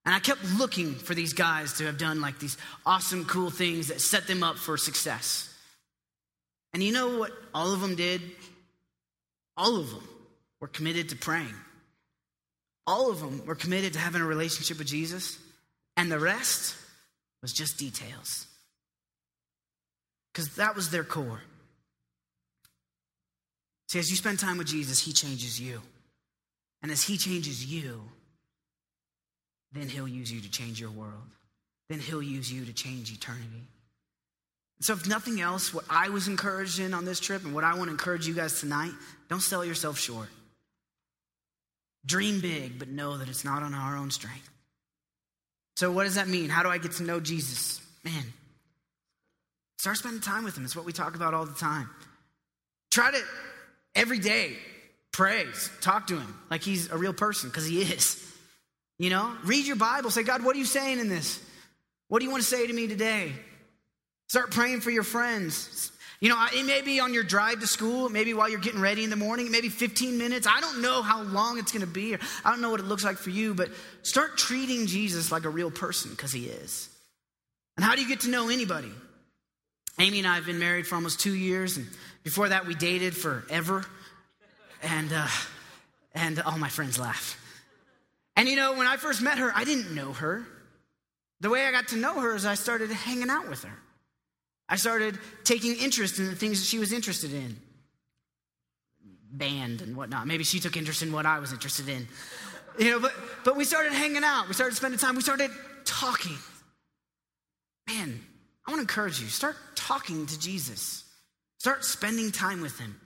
And 0.04 0.14
I 0.14 0.18
kept 0.18 0.44
looking 0.58 0.94
for 0.94 1.14
these 1.14 1.32
guys 1.32 1.74
to 1.74 1.86
have 1.86 1.98
done 1.98 2.20
like 2.20 2.38
these 2.38 2.56
awesome, 2.86 3.24
cool 3.24 3.50
things 3.50 3.88
that 3.88 4.00
set 4.00 4.26
them 4.26 4.42
up 4.42 4.56
for 4.56 4.76
success. 4.76 5.52
And 6.72 6.82
you 6.82 6.92
know 6.92 7.18
what 7.18 7.32
all 7.54 7.72
of 7.72 7.80
them 7.80 7.96
did? 7.96 8.22
All 9.56 9.76
of 9.76 9.90
them 9.90 10.08
were 10.60 10.68
committed 10.68 11.10
to 11.10 11.16
praying. 11.16 11.54
All 12.86 13.10
of 13.10 13.20
them 13.20 13.44
were 13.44 13.54
committed 13.54 13.92
to 13.92 13.98
having 13.98 14.22
a 14.22 14.26
relationship 14.26 14.78
with 14.78 14.86
Jesus. 14.86 15.38
And 15.96 16.10
the 16.10 16.18
rest 16.18 16.76
was 17.42 17.52
just 17.52 17.78
details. 17.78 18.46
Because 20.32 20.56
that 20.56 20.74
was 20.74 20.90
their 20.90 21.04
core. 21.04 21.42
See, 23.90 23.98
as 23.98 24.08
you 24.08 24.14
spend 24.14 24.38
time 24.38 24.56
with 24.56 24.68
Jesus, 24.68 25.04
he 25.04 25.12
changes 25.12 25.60
you. 25.60 25.82
And 26.80 26.92
as 26.92 27.02
he 27.02 27.16
changes 27.16 27.66
you, 27.66 28.00
then 29.72 29.88
he'll 29.88 30.06
use 30.06 30.30
you 30.30 30.40
to 30.40 30.48
change 30.48 30.80
your 30.80 30.92
world. 30.92 31.28
Then 31.88 31.98
he'll 31.98 32.22
use 32.22 32.52
you 32.52 32.64
to 32.66 32.72
change 32.72 33.12
eternity. 33.12 33.66
So, 34.80 34.92
if 34.92 35.08
nothing 35.08 35.40
else, 35.40 35.74
what 35.74 35.86
I 35.90 36.10
was 36.10 36.28
encouraged 36.28 36.78
in 36.78 36.94
on 36.94 37.04
this 37.04 37.18
trip 37.18 37.44
and 37.44 37.52
what 37.52 37.64
I 37.64 37.74
want 37.74 37.86
to 37.86 37.90
encourage 37.90 38.28
you 38.28 38.32
guys 38.32 38.60
tonight, 38.60 38.92
don't 39.28 39.42
sell 39.42 39.64
yourself 39.64 39.98
short. 39.98 40.28
Dream 42.06 42.40
big, 42.40 42.78
but 42.78 42.86
know 42.86 43.18
that 43.18 43.28
it's 43.28 43.44
not 43.44 43.64
on 43.64 43.74
our 43.74 43.96
own 43.96 44.12
strength. 44.12 44.48
So, 45.74 45.90
what 45.90 46.04
does 46.04 46.14
that 46.14 46.28
mean? 46.28 46.48
How 46.48 46.62
do 46.62 46.68
I 46.68 46.78
get 46.78 46.92
to 46.92 47.02
know 47.02 47.18
Jesus? 47.18 47.82
Man, 48.04 48.32
start 49.78 49.96
spending 49.96 50.20
time 50.20 50.44
with 50.44 50.56
him. 50.56 50.64
It's 50.64 50.76
what 50.76 50.84
we 50.84 50.92
talk 50.92 51.16
about 51.16 51.34
all 51.34 51.44
the 51.44 51.58
time. 51.58 51.90
Try 52.92 53.10
to 53.10 53.20
every 53.94 54.18
day, 54.18 54.56
prays, 55.12 55.70
talk 55.80 56.06
to 56.08 56.18
him 56.18 56.34
like 56.50 56.62
he's 56.62 56.90
a 56.90 56.96
real 56.96 57.12
person, 57.12 57.48
because 57.50 57.66
he 57.66 57.82
is. 57.82 58.26
You 58.98 59.10
know, 59.10 59.34
read 59.44 59.66
your 59.66 59.76
Bible. 59.76 60.10
Say, 60.10 60.22
God, 60.22 60.44
what 60.44 60.54
are 60.54 60.58
you 60.58 60.66
saying 60.66 60.98
in 60.98 61.08
this? 61.08 61.42
What 62.08 62.18
do 62.18 62.26
you 62.26 62.30
want 62.30 62.42
to 62.42 62.48
say 62.48 62.66
to 62.66 62.72
me 62.72 62.86
today? 62.86 63.32
Start 64.28 64.50
praying 64.50 64.80
for 64.80 64.90
your 64.90 65.02
friends. 65.02 65.90
You 66.20 66.28
know, 66.28 66.46
it 66.52 66.66
may 66.66 66.82
be 66.82 67.00
on 67.00 67.14
your 67.14 67.22
drive 67.22 67.60
to 67.60 67.66
school, 67.66 68.10
maybe 68.10 68.34
while 68.34 68.48
you're 68.50 68.60
getting 68.60 68.80
ready 68.80 69.02
in 69.02 69.08
the 69.08 69.16
morning, 69.16 69.50
maybe 69.50 69.70
15 69.70 70.18
minutes. 70.18 70.46
I 70.46 70.60
don't 70.60 70.82
know 70.82 71.00
how 71.00 71.22
long 71.22 71.58
it's 71.58 71.72
going 71.72 71.80
to 71.80 71.86
be, 71.86 72.14
I 72.14 72.50
don't 72.50 72.60
know 72.60 72.70
what 72.70 72.80
it 72.80 72.86
looks 72.86 73.04
like 73.04 73.16
for 73.16 73.30
you, 73.30 73.54
but 73.54 73.70
start 74.02 74.36
treating 74.36 74.86
Jesus 74.86 75.32
like 75.32 75.44
a 75.44 75.48
real 75.48 75.70
person 75.70 76.10
because 76.10 76.30
he 76.30 76.44
is. 76.44 76.90
And 77.78 77.84
how 77.84 77.94
do 77.94 78.02
you 78.02 78.08
get 78.08 78.20
to 78.20 78.28
know 78.28 78.50
anybody? 78.50 78.92
Amy 80.00 80.18
and 80.18 80.26
I 80.26 80.36
have 80.36 80.46
been 80.46 80.58
married 80.58 80.86
for 80.86 80.94
almost 80.94 81.20
two 81.20 81.34
years, 81.34 81.76
and 81.76 81.86
before 82.22 82.48
that, 82.48 82.66
we 82.66 82.74
dated 82.74 83.16
forever. 83.16 83.84
And, 84.82 85.12
uh, 85.12 85.28
and 86.14 86.40
all 86.40 86.58
my 86.58 86.68
friends 86.68 86.98
laugh. 86.98 87.38
And 88.36 88.48
you 88.48 88.56
know, 88.56 88.74
when 88.74 88.86
I 88.86 88.96
first 88.96 89.20
met 89.20 89.38
her, 89.38 89.52
I 89.54 89.64
didn't 89.64 89.94
know 89.94 90.12
her. 90.14 90.46
The 91.40 91.50
way 91.50 91.66
I 91.66 91.72
got 91.72 91.88
to 91.88 91.96
know 91.96 92.20
her 92.20 92.34
is 92.34 92.46
I 92.46 92.54
started 92.54 92.90
hanging 92.90 93.30
out 93.30 93.48
with 93.48 93.62
her. 93.64 93.76
I 94.68 94.76
started 94.76 95.18
taking 95.44 95.76
interest 95.76 96.18
in 96.18 96.26
the 96.26 96.34
things 96.34 96.60
that 96.60 96.66
she 96.66 96.78
was 96.78 96.92
interested 96.92 97.32
in 97.32 97.56
band 99.32 99.80
and 99.82 99.96
whatnot. 99.96 100.26
Maybe 100.26 100.44
she 100.44 100.60
took 100.60 100.76
interest 100.76 101.02
in 101.02 101.12
what 101.12 101.26
I 101.26 101.38
was 101.38 101.52
interested 101.52 101.88
in. 101.88 102.08
You 102.78 102.92
know, 102.92 103.00
but, 103.00 103.12
but 103.44 103.56
we 103.56 103.64
started 103.64 103.92
hanging 103.92 104.24
out. 104.24 104.48
We 104.48 104.54
started 104.54 104.76
spending 104.76 104.98
time. 104.98 105.16
We 105.16 105.22
started 105.22 105.50
talking. 105.84 106.36
Man, 107.88 108.20
I 108.70 108.72
want 108.72 108.86
to 108.86 108.92
encourage 108.92 109.20
you 109.20 109.26
start 109.26 109.56
talking 109.74 110.26
to 110.26 110.38
Jesus, 110.38 111.02
start 111.58 111.84
spending 111.84 112.30
time 112.30 112.60
with 112.60 112.78
him. 112.78 113.00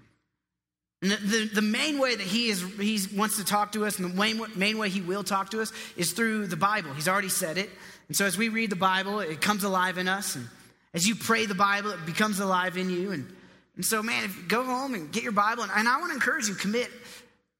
And 1.01 1.11
the, 1.11 1.17
the, 1.17 1.51
the, 1.55 1.63
main 1.63 1.99
way 1.99 2.15
that 2.15 2.27
he, 2.27 2.51
is, 2.51 2.63
he 2.79 3.01
wants 3.17 3.39
to 3.39 3.47
talk 3.47 3.73
to 3.73 3.87
us, 3.87 3.99
and 3.99 4.11
the 4.11 4.15
main, 4.15 4.43
main 4.57 4.77
way 4.77 4.91
he 4.91 5.01
will 5.01 5.25
talk 5.25 5.53
to 5.53 5.63
us, 5.63 5.73
is 5.97 6.13
through 6.13 6.49
the 6.49 6.57
Bible. 6.57 6.93
He's 6.93 7.09
already 7.09 7.31
said 7.31 7.57
it. 7.57 7.71
And 8.09 8.17
so 8.17 8.27
as 8.27 8.37
we 8.37 8.51
read 8.51 8.69
the 8.69 8.77
Bible, 8.77 9.21
it 9.21 9.41
comes 9.41 9.65
alive 9.65 9.97
in 9.97 10.07
us. 10.07 10.37
And 10.37 10.47
as 10.93 11.09
you 11.09 11.15
pray 11.15 11.47
the 11.47 11.55
Bible, 11.55 11.93
it 11.93 12.05
becomes 12.05 12.41
alive 12.41 12.77
in 12.77 12.91
you. 12.91 13.13
And, 13.13 13.35
and 13.77 13.87
so, 13.87 14.03
man, 14.03 14.25
if 14.25 14.37
you 14.37 14.43
go 14.43 14.65
home 14.65 14.93
and 14.93 15.11
get 15.11 15.23
your 15.23 15.33
Bible, 15.33 15.63
and, 15.63 15.73
and 15.75 15.89
I 15.89 15.97
want 15.97 16.11
to 16.11 16.15
encourage 16.15 16.47
you, 16.47 16.55
commit 16.57 16.91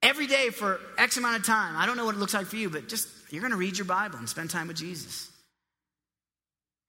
every 0.03 0.27
day 0.27 0.51
for 0.51 0.79
X 0.99 1.17
amount 1.17 1.37
of 1.37 1.43
time. 1.43 1.75
I 1.75 1.87
don't 1.87 1.97
know 1.97 2.05
what 2.05 2.13
it 2.13 2.19
looks 2.19 2.35
like 2.35 2.45
for 2.45 2.57
you, 2.57 2.69
but 2.69 2.87
just 2.87 3.07
you're 3.31 3.41
going 3.41 3.51
to 3.51 3.57
read 3.57 3.79
your 3.79 3.85
Bible 3.85 4.19
and 4.19 4.29
spend 4.29 4.51
time 4.51 4.67
with 4.67 4.77
Jesus. 4.77 5.31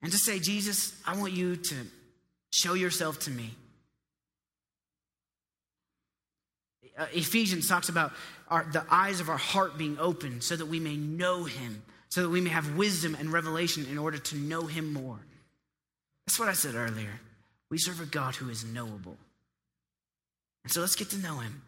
And 0.02 0.12
just 0.12 0.24
say, 0.24 0.38
Jesus, 0.38 0.94
I 1.06 1.16
want 1.16 1.32
you 1.32 1.56
to 1.56 1.74
show 2.50 2.74
yourself 2.74 3.18
to 3.20 3.30
me. 3.30 3.50
Uh, 6.98 7.06
Ephesians 7.12 7.68
talks 7.68 7.88
about 7.88 8.12
our, 8.48 8.64
the 8.72 8.84
eyes 8.90 9.20
of 9.20 9.28
our 9.28 9.36
heart 9.36 9.76
being 9.76 9.98
open 9.98 10.40
so 10.40 10.56
that 10.56 10.66
we 10.66 10.80
may 10.80 10.96
know 10.96 11.44
him, 11.44 11.82
so 12.08 12.22
that 12.22 12.28
we 12.28 12.40
may 12.40 12.50
have 12.50 12.76
wisdom 12.76 13.16
and 13.18 13.32
revelation 13.32 13.86
in 13.90 13.98
order 13.98 14.18
to 14.18 14.36
know 14.36 14.62
him 14.62 14.92
more. 14.92 15.18
That's 16.26 16.38
what 16.38 16.48
I 16.48 16.54
said 16.54 16.74
earlier. 16.74 17.20
We 17.70 17.78
serve 17.78 18.00
a 18.00 18.06
God 18.06 18.34
who 18.34 18.48
is 18.48 18.64
knowable. 18.64 19.16
And 20.64 20.72
so 20.72 20.80
let's 20.80 20.96
get 20.96 21.10
to 21.10 21.18
know 21.18 21.38
him. 21.38 21.62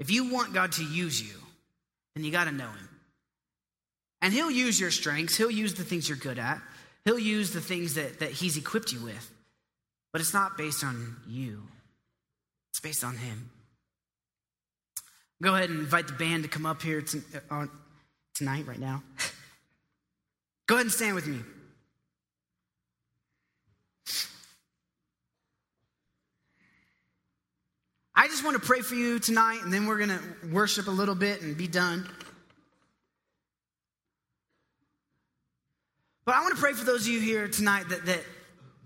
If 0.00 0.10
you 0.10 0.32
want 0.32 0.54
God 0.54 0.72
to 0.72 0.84
use 0.84 1.20
you, 1.20 1.34
then 2.14 2.24
you 2.24 2.30
got 2.30 2.44
to 2.44 2.52
know 2.52 2.68
him. 2.68 2.88
And 4.20 4.32
he'll 4.32 4.50
use 4.50 4.80
your 4.80 4.90
strengths, 4.90 5.36
he'll 5.36 5.50
use 5.50 5.74
the 5.74 5.84
things 5.84 6.08
you're 6.08 6.18
good 6.18 6.38
at, 6.38 6.60
he'll 7.04 7.18
use 7.18 7.52
the 7.52 7.60
things 7.60 7.94
that, 7.94 8.20
that 8.20 8.32
he's 8.32 8.56
equipped 8.56 8.92
you 8.92 9.00
with. 9.04 9.30
But 10.12 10.20
it's 10.20 10.34
not 10.34 10.56
based 10.58 10.82
on 10.82 11.16
you, 11.28 11.62
it's 12.70 12.80
based 12.80 13.04
on 13.04 13.16
him. 13.16 13.50
Go 15.40 15.54
ahead 15.54 15.70
and 15.70 15.78
invite 15.78 16.08
the 16.08 16.14
band 16.14 16.42
to 16.42 16.48
come 16.48 16.66
up 16.66 16.82
here 16.82 17.00
to, 17.00 17.22
uh, 17.50 17.66
tonight, 18.34 18.66
right 18.66 18.78
now. 18.78 19.02
Go 20.66 20.74
ahead 20.74 20.86
and 20.86 20.92
stand 20.92 21.14
with 21.14 21.26
me. 21.26 21.38
I 28.16 28.26
just 28.26 28.44
want 28.44 28.60
to 28.60 28.66
pray 28.66 28.80
for 28.80 28.96
you 28.96 29.20
tonight, 29.20 29.60
and 29.62 29.72
then 29.72 29.86
we're 29.86 29.96
going 29.96 30.10
to 30.10 30.20
worship 30.52 30.88
a 30.88 30.90
little 30.90 31.14
bit 31.14 31.40
and 31.40 31.56
be 31.56 31.68
done. 31.68 32.08
But 36.28 36.36
I 36.36 36.42
want 36.42 36.56
to 36.56 36.60
pray 36.60 36.74
for 36.74 36.84
those 36.84 37.06
of 37.06 37.08
you 37.08 37.20
here 37.20 37.48
tonight 37.48 37.88
that, 37.88 38.04
that 38.04 38.20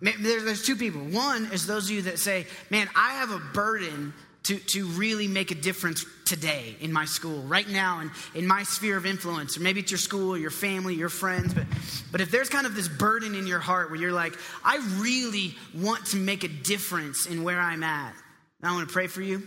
there's 0.01 0.65
two 0.65 0.77
people. 0.77 1.01
One 1.01 1.47
is 1.47 1.67
those 1.67 1.87
of 1.87 1.91
you 1.91 2.03
that 2.03 2.21
say, 2.21 2.47
Man, 2.71 2.89
I 2.95 3.15
have 3.15 3.33
a 3.33 3.41
burden 3.41 4.15
to, 4.45 4.59
to 4.59 4.87
really 4.87 5.27
make 5.27 5.51
a 5.51 5.57
difference 5.57 6.07
today 6.25 6.77
in 6.79 6.93
my 6.93 7.05
school, 7.05 7.43
right 7.43 7.69
now, 7.69 7.99
and 7.99 8.13
in 8.37 8.47
my 8.47 8.63
sphere 8.63 8.97
of 8.97 9.07
influence. 9.07 9.57
Or 9.57 9.61
maybe 9.61 9.81
it's 9.81 9.91
your 9.91 9.99
school, 9.99 10.39
your 10.39 10.53
family, 10.53 10.95
your 10.95 11.09
friends. 11.09 11.53
But, 11.53 11.65
but 12.13 12.21
if 12.21 12.31
there's 12.31 12.49
kind 12.49 12.65
of 12.65 12.77
this 12.77 12.87
burden 12.87 13.35
in 13.35 13.49
your 13.49 13.59
heart 13.59 13.91
where 13.91 13.99
you're 13.99 14.13
like, 14.13 14.35
I 14.65 14.77
really 15.01 15.57
want 15.75 16.07
to 16.07 16.19
make 16.19 16.45
a 16.45 16.49
difference 16.49 17.27
in 17.27 17.43
where 17.43 17.59
I'm 17.59 17.83
at, 17.83 18.15
I 18.63 18.73
want 18.73 18.87
to 18.87 18.93
pray 18.93 19.09
for 19.09 19.21
you. 19.21 19.43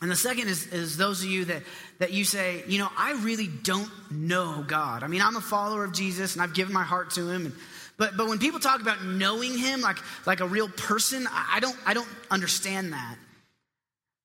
And 0.00 0.10
the 0.10 0.16
second 0.16 0.48
is, 0.48 0.66
is 0.68 0.96
those 0.96 1.22
of 1.22 1.28
you 1.28 1.44
that, 1.46 1.62
that 1.98 2.12
you 2.12 2.24
say, 2.24 2.62
you 2.68 2.78
know, 2.78 2.88
I 2.96 3.12
really 3.24 3.48
don't 3.48 3.90
know 4.10 4.64
God. 4.66 5.02
I 5.02 5.08
mean, 5.08 5.22
I'm 5.22 5.36
a 5.36 5.40
follower 5.40 5.84
of 5.84 5.92
Jesus 5.92 6.34
and 6.34 6.42
I've 6.42 6.54
given 6.54 6.72
my 6.72 6.84
heart 6.84 7.10
to 7.12 7.28
him. 7.28 7.46
And, 7.46 7.54
but, 7.96 8.16
but 8.16 8.28
when 8.28 8.38
people 8.38 8.60
talk 8.60 8.80
about 8.80 9.04
knowing 9.04 9.58
him 9.58 9.80
like, 9.80 9.96
like 10.24 10.38
a 10.40 10.46
real 10.46 10.68
person, 10.68 11.26
I 11.32 11.58
don't, 11.60 11.76
I 11.84 11.94
don't 11.94 12.08
understand 12.30 12.92
that. 12.92 13.16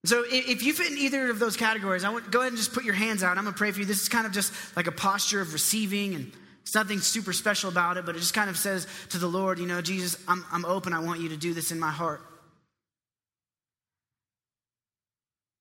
So 0.06 0.26
if 0.28 0.64
you 0.64 0.74
fit 0.74 0.92
in 0.92 0.98
either 0.98 1.30
of 1.30 1.40
those 1.40 1.56
categories, 1.56 2.04
I 2.04 2.10
want 2.10 2.30
go 2.30 2.42
ahead 2.42 2.52
and 2.52 2.58
just 2.58 2.74
put 2.74 2.84
your 2.84 2.94
hands 2.94 3.24
out. 3.24 3.38
I'm 3.38 3.46
gonna 3.46 3.56
pray 3.56 3.72
for 3.72 3.80
you. 3.80 3.86
This 3.86 4.02
is 4.02 4.10
kind 4.10 4.26
of 4.26 4.34
just 4.34 4.52
like 4.76 4.88
a 4.88 4.92
posture 4.92 5.40
of 5.40 5.54
receiving, 5.54 6.14
and 6.14 6.32
it's 6.62 6.76
nothing 6.76 7.00
super 7.00 7.32
special 7.32 7.70
about 7.70 7.96
it, 7.96 8.06
but 8.06 8.16
it 8.16 8.20
just 8.20 8.34
kind 8.34 8.50
of 8.50 8.58
says 8.58 8.86
to 9.10 9.18
the 9.18 9.28
Lord, 9.28 9.60
you 9.60 9.66
know, 9.66 9.82
Jesus, 9.82 10.22
I'm, 10.28 10.44
I'm 10.52 10.66
open. 10.66 10.92
I 10.92 11.00
want 11.00 11.22
you 11.22 11.30
to 11.30 11.38
do 11.38 11.54
this 11.54 11.72
in 11.72 11.80
my 11.80 11.92
heart. 11.92 12.22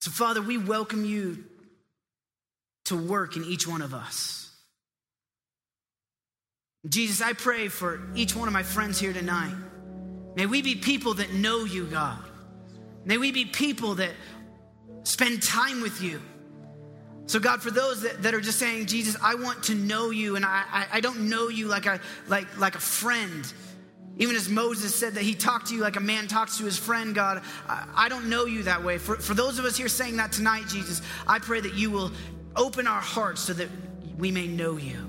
So, 0.02 0.10
Father, 0.10 0.42
we 0.42 0.58
welcome 0.58 1.04
you 1.04 1.44
to 2.86 2.96
work 2.96 3.36
in 3.36 3.44
each 3.44 3.68
one 3.68 3.82
of 3.82 3.94
us. 3.94 4.50
Jesus, 6.88 7.22
I 7.22 7.34
pray 7.34 7.68
for 7.68 8.00
each 8.16 8.34
one 8.34 8.48
of 8.48 8.52
my 8.52 8.64
friends 8.64 8.98
here 8.98 9.12
tonight. 9.12 9.54
May 10.34 10.46
we 10.46 10.60
be 10.60 10.74
people 10.74 11.14
that 11.14 11.32
know 11.32 11.62
you, 11.62 11.84
God. 11.84 12.18
May 13.04 13.16
we 13.16 13.30
be 13.30 13.44
people 13.44 13.94
that 13.94 14.10
spend 15.04 15.40
time 15.40 15.80
with 15.82 16.02
you. 16.02 16.20
So, 17.26 17.38
God, 17.38 17.62
for 17.62 17.70
those 17.70 18.02
that, 18.02 18.24
that 18.24 18.34
are 18.34 18.40
just 18.40 18.58
saying, 18.58 18.86
Jesus, 18.86 19.16
I 19.22 19.36
want 19.36 19.62
to 19.64 19.74
know 19.76 20.10
you, 20.10 20.34
and 20.34 20.44
I, 20.44 20.64
I, 20.68 20.86
I 20.94 21.00
don't 21.00 21.28
know 21.28 21.46
you 21.46 21.68
like 21.68 21.86
a, 21.86 22.00
like, 22.26 22.58
like 22.58 22.74
a 22.74 22.80
friend. 22.80 23.44
Even 24.18 24.36
as 24.36 24.48
Moses 24.48 24.94
said 24.94 25.14
that 25.14 25.22
he 25.22 25.34
talked 25.34 25.68
to 25.68 25.74
you 25.74 25.80
like 25.80 25.96
a 25.96 26.00
man 26.00 26.28
talks 26.28 26.58
to 26.58 26.64
his 26.64 26.78
friend, 26.78 27.14
God, 27.14 27.42
I 27.66 28.08
don't 28.08 28.28
know 28.28 28.44
you 28.44 28.64
that 28.64 28.84
way. 28.84 28.98
For, 28.98 29.16
for 29.16 29.34
those 29.34 29.58
of 29.58 29.64
us 29.64 29.76
here 29.76 29.88
saying 29.88 30.16
that 30.16 30.32
tonight, 30.32 30.68
Jesus, 30.68 31.00
I 31.26 31.38
pray 31.38 31.60
that 31.60 31.74
you 31.74 31.90
will 31.90 32.12
open 32.54 32.86
our 32.86 33.00
hearts 33.00 33.40
so 33.40 33.54
that 33.54 33.68
we 34.18 34.30
may 34.30 34.46
know 34.46 34.76
you. 34.76 35.08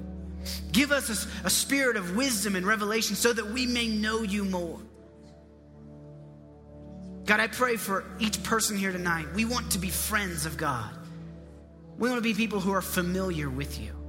Give 0.72 0.92
us 0.92 1.28
a, 1.44 1.48
a 1.48 1.50
spirit 1.50 1.98
of 1.98 2.16
wisdom 2.16 2.56
and 2.56 2.66
revelation 2.66 3.16
so 3.16 3.34
that 3.34 3.46
we 3.46 3.66
may 3.66 3.88
know 3.88 4.24
you 4.24 4.46
more. 4.46 4.80
God, 7.26 7.39
I 7.39 7.48
pray 7.48 7.78
for 7.78 8.06
each 8.20 8.42
person 8.44 8.78
here 8.78 8.92
tonight. 8.92 9.28
We 9.34 9.46
want 9.46 9.72
to 9.72 9.80
be 9.80 9.89
friends 9.89 10.46
of 10.46 10.58
God. 10.58 10.89
We 11.98 12.10
want 12.10 12.18
to 12.20 12.24
be 12.24 12.34
people 12.34 12.60
who 12.60 12.74
are 12.74 12.82
familiar 12.82 13.50
with 13.50 13.80
you. 13.80 14.03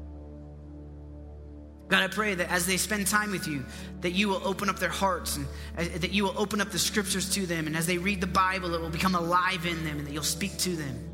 God, 1.95 2.03
I 2.03 2.09
pray 2.09 2.35
that 2.35 2.51
as 2.51 2.67
they 2.67 2.77
spend 2.77 3.07
time 3.07 3.31
with 3.31 3.47
you, 3.47 3.65
that 4.01 4.11
you 4.11 4.29
will 4.29 4.43
open 4.45 4.69
up 4.69 4.81
their 4.81 4.89
hearts 4.89 5.37
and 5.37 5.47
uh, 5.79 5.85
that 5.99 6.11
you 6.11 6.25
will 6.25 6.37
open 6.37 6.61
up 6.61 6.73
the 6.73 6.79
scriptures 6.81 7.31
to 7.35 7.47
them. 7.47 7.69
And 7.69 7.77
as 7.77 7.87
they 7.87 7.99
read 7.99 8.21
the 8.21 8.27
Bible, 8.27 8.75
it 8.75 8.81
will 8.81 8.91
become 8.91 9.15
alive 9.15 9.65
in 9.65 9.85
them 9.85 10.01
and 10.01 10.09
that 10.09 10.13
you'll 10.13 10.25
speak 10.25 10.59
to 10.59 10.71
them. 10.71 11.09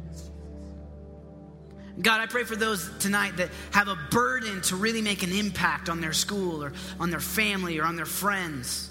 God, 2.00 2.22
I 2.22 2.26
pray 2.28 2.44
for 2.44 2.56
those 2.56 2.90
tonight 2.98 3.36
that 3.36 3.50
have 3.72 3.88
a 3.88 3.98
burden 4.10 4.62
to 4.62 4.76
really 4.76 5.02
make 5.02 5.22
an 5.22 5.32
impact 5.32 5.90
on 5.90 6.00
their 6.00 6.14
school 6.14 6.64
or 6.64 6.72
on 6.98 7.10
their 7.10 7.20
family 7.20 7.78
or 7.78 7.84
on 7.84 7.94
their 7.94 8.06
friends. 8.06 8.88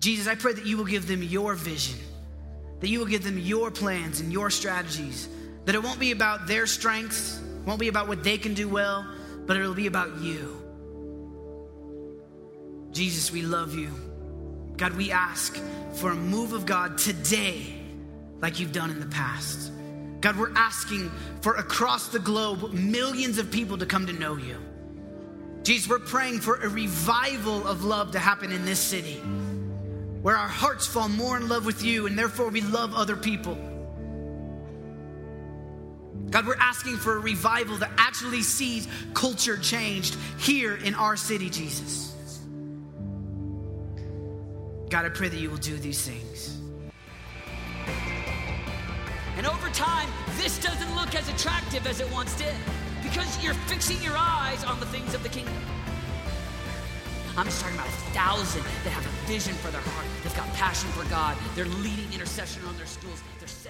Jesus, 0.00 0.26
I 0.28 0.34
pray 0.34 0.54
that 0.54 0.64
you 0.64 0.78
will 0.78 0.86
give 0.86 1.06
them 1.06 1.22
your 1.22 1.52
vision, 1.52 2.00
that 2.80 2.88
you 2.88 3.00
will 3.00 3.06
give 3.06 3.22
them 3.22 3.38
your 3.38 3.70
plans 3.70 4.20
and 4.20 4.32
your 4.32 4.48
strategies, 4.48 5.28
that 5.66 5.74
it 5.74 5.82
won't 5.82 6.00
be 6.00 6.12
about 6.12 6.46
their 6.46 6.66
strengths, 6.66 7.38
won't 7.66 7.80
be 7.80 7.88
about 7.88 8.08
what 8.08 8.24
they 8.24 8.38
can 8.38 8.54
do 8.54 8.66
well, 8.66 9.06
but 9.46 9.56
it'll 9.56 9.74
be 9.74 9.86
about 9.86 10.20
you. 10.20 10.62
Jesus, 12.92 13.30
we 13.30 13.42
love 13.42 13.74
you. 13.74 13.90
God, 14.76 14.94
we 14.94 15.10
ask 15.10 15.60
for 15.94 16.10
a 16.10 16.14
move 16.14 16.52
of 16.52 16.66
God 16.66 16.98
today, 16.98 17.74
like 18.40 18.60
you've 18.60 18.72
done 18.72 18.90
in 18.90 19.00
the 19.00 19.06
past. 19.06 19.72
God, 20.20 20.36
we're 20.36 20.54
asking 20.54 21.10
for 21.40 21.54
across 21.56 22.08
the 22.08 22.18
globe 22.18 22.72
millions 22.72 23.38
of 23.38 23.50
people 23.50 23.78
to 23.78 23.86
come 23.86 24.06
to 24.06 24.12
know 24.12 24.36
you. 24.36 24.56
Jesus, 25.62 25.88
we're 25.88 25.98
praying 25.98 26.40
for 26.40 26.56
a 26.56 26.68
revival 26.68 27.66
of 27.66 27.84
love 27.84 28.12
to 28.12 28.18
happen 28.18 28.52
in 28.52 28.64
this 28.64 28.80
city 28.80 29.20
where 30.22 30.36
our 30.36 30.48
hearts 30.48 30.86
fall 30.86 31.08
more 31.08 31.36
in 31.36 31.48
love 31.48 31.66
with 31.66 31.84
you 31.84 32.06
and 32.06 32.18
therefore 32.18 32.48
we 32.48 32.60
love 32.60 32.94
other 32.94 33.16
people. 33.16 33.58
God, 36.30 36.46
we're 36.46 36.56
asking 36.56 36.96
for 36.96 37.16
a 37.16 37.20
revival 37.20 37.76
that 37.78 37.90
actually 37.98 38.42
sees 38.42 38.88
culture 39.14 39.56
changed 39.56 40.16
here 40.38 40.76
in 40.76 40.94
our 40.94 41.16
city, 41.16 41.48
Jesus. 41.48 42.14
God, 44.88 45.04
I 45.04 45.08
pray 45.08 45.28
that 45.28 45.38
you 45.38 45.50
will 45.50 45.56
do 45.56 45.76
these 45.76 46.06
things. 46.06 46.60
And 49.36 49.46
over 49.46 49.68
time, 49.68 50.08
this 50.38 50.58
doesn't 50.58 50.94
look 50.94 51.14
as 51.14 51.28
attractive 51.28 51.86
as 51.86 52.00
it 52.00 52.10
once 52.10 52.34
did 52.36 52.54
because 53.02 53.42
you're 53.42 53.54
fixing 53.54 54.02
your 54.02 54.16
eyes 54.16 54.64
on 54.64 54.80
the 54.80 54.86
things 54.86 55.14
of 55.14 55.22
the 55.22 55.28
kingdom. 55.28 55.54
I'm 57.36 57.44
just 57.44 57.60
talking 57.60 57.76
about 57.76 57.88
a 57.88 58.12
thousand 58.14 58.62
that 58.62 58.90
have 58.90 59.04
a 59.04 59.26
vision 59.28 59.52
for 59.54 59.70
their 59.70 59.82
heart. 59.82 60.06
They've 60.22 60.34
got 60.34 60.50
passion 60.54 60.88
for 60.90 61.08
God. 61.10 61.36
They're 61.54 61.66
leading 61.66 62.10
intercession 62.14 62.64
on 62.64 62.76
their 62.78 62.86
schools. 62.86 63.22
They're. 63.38 63.65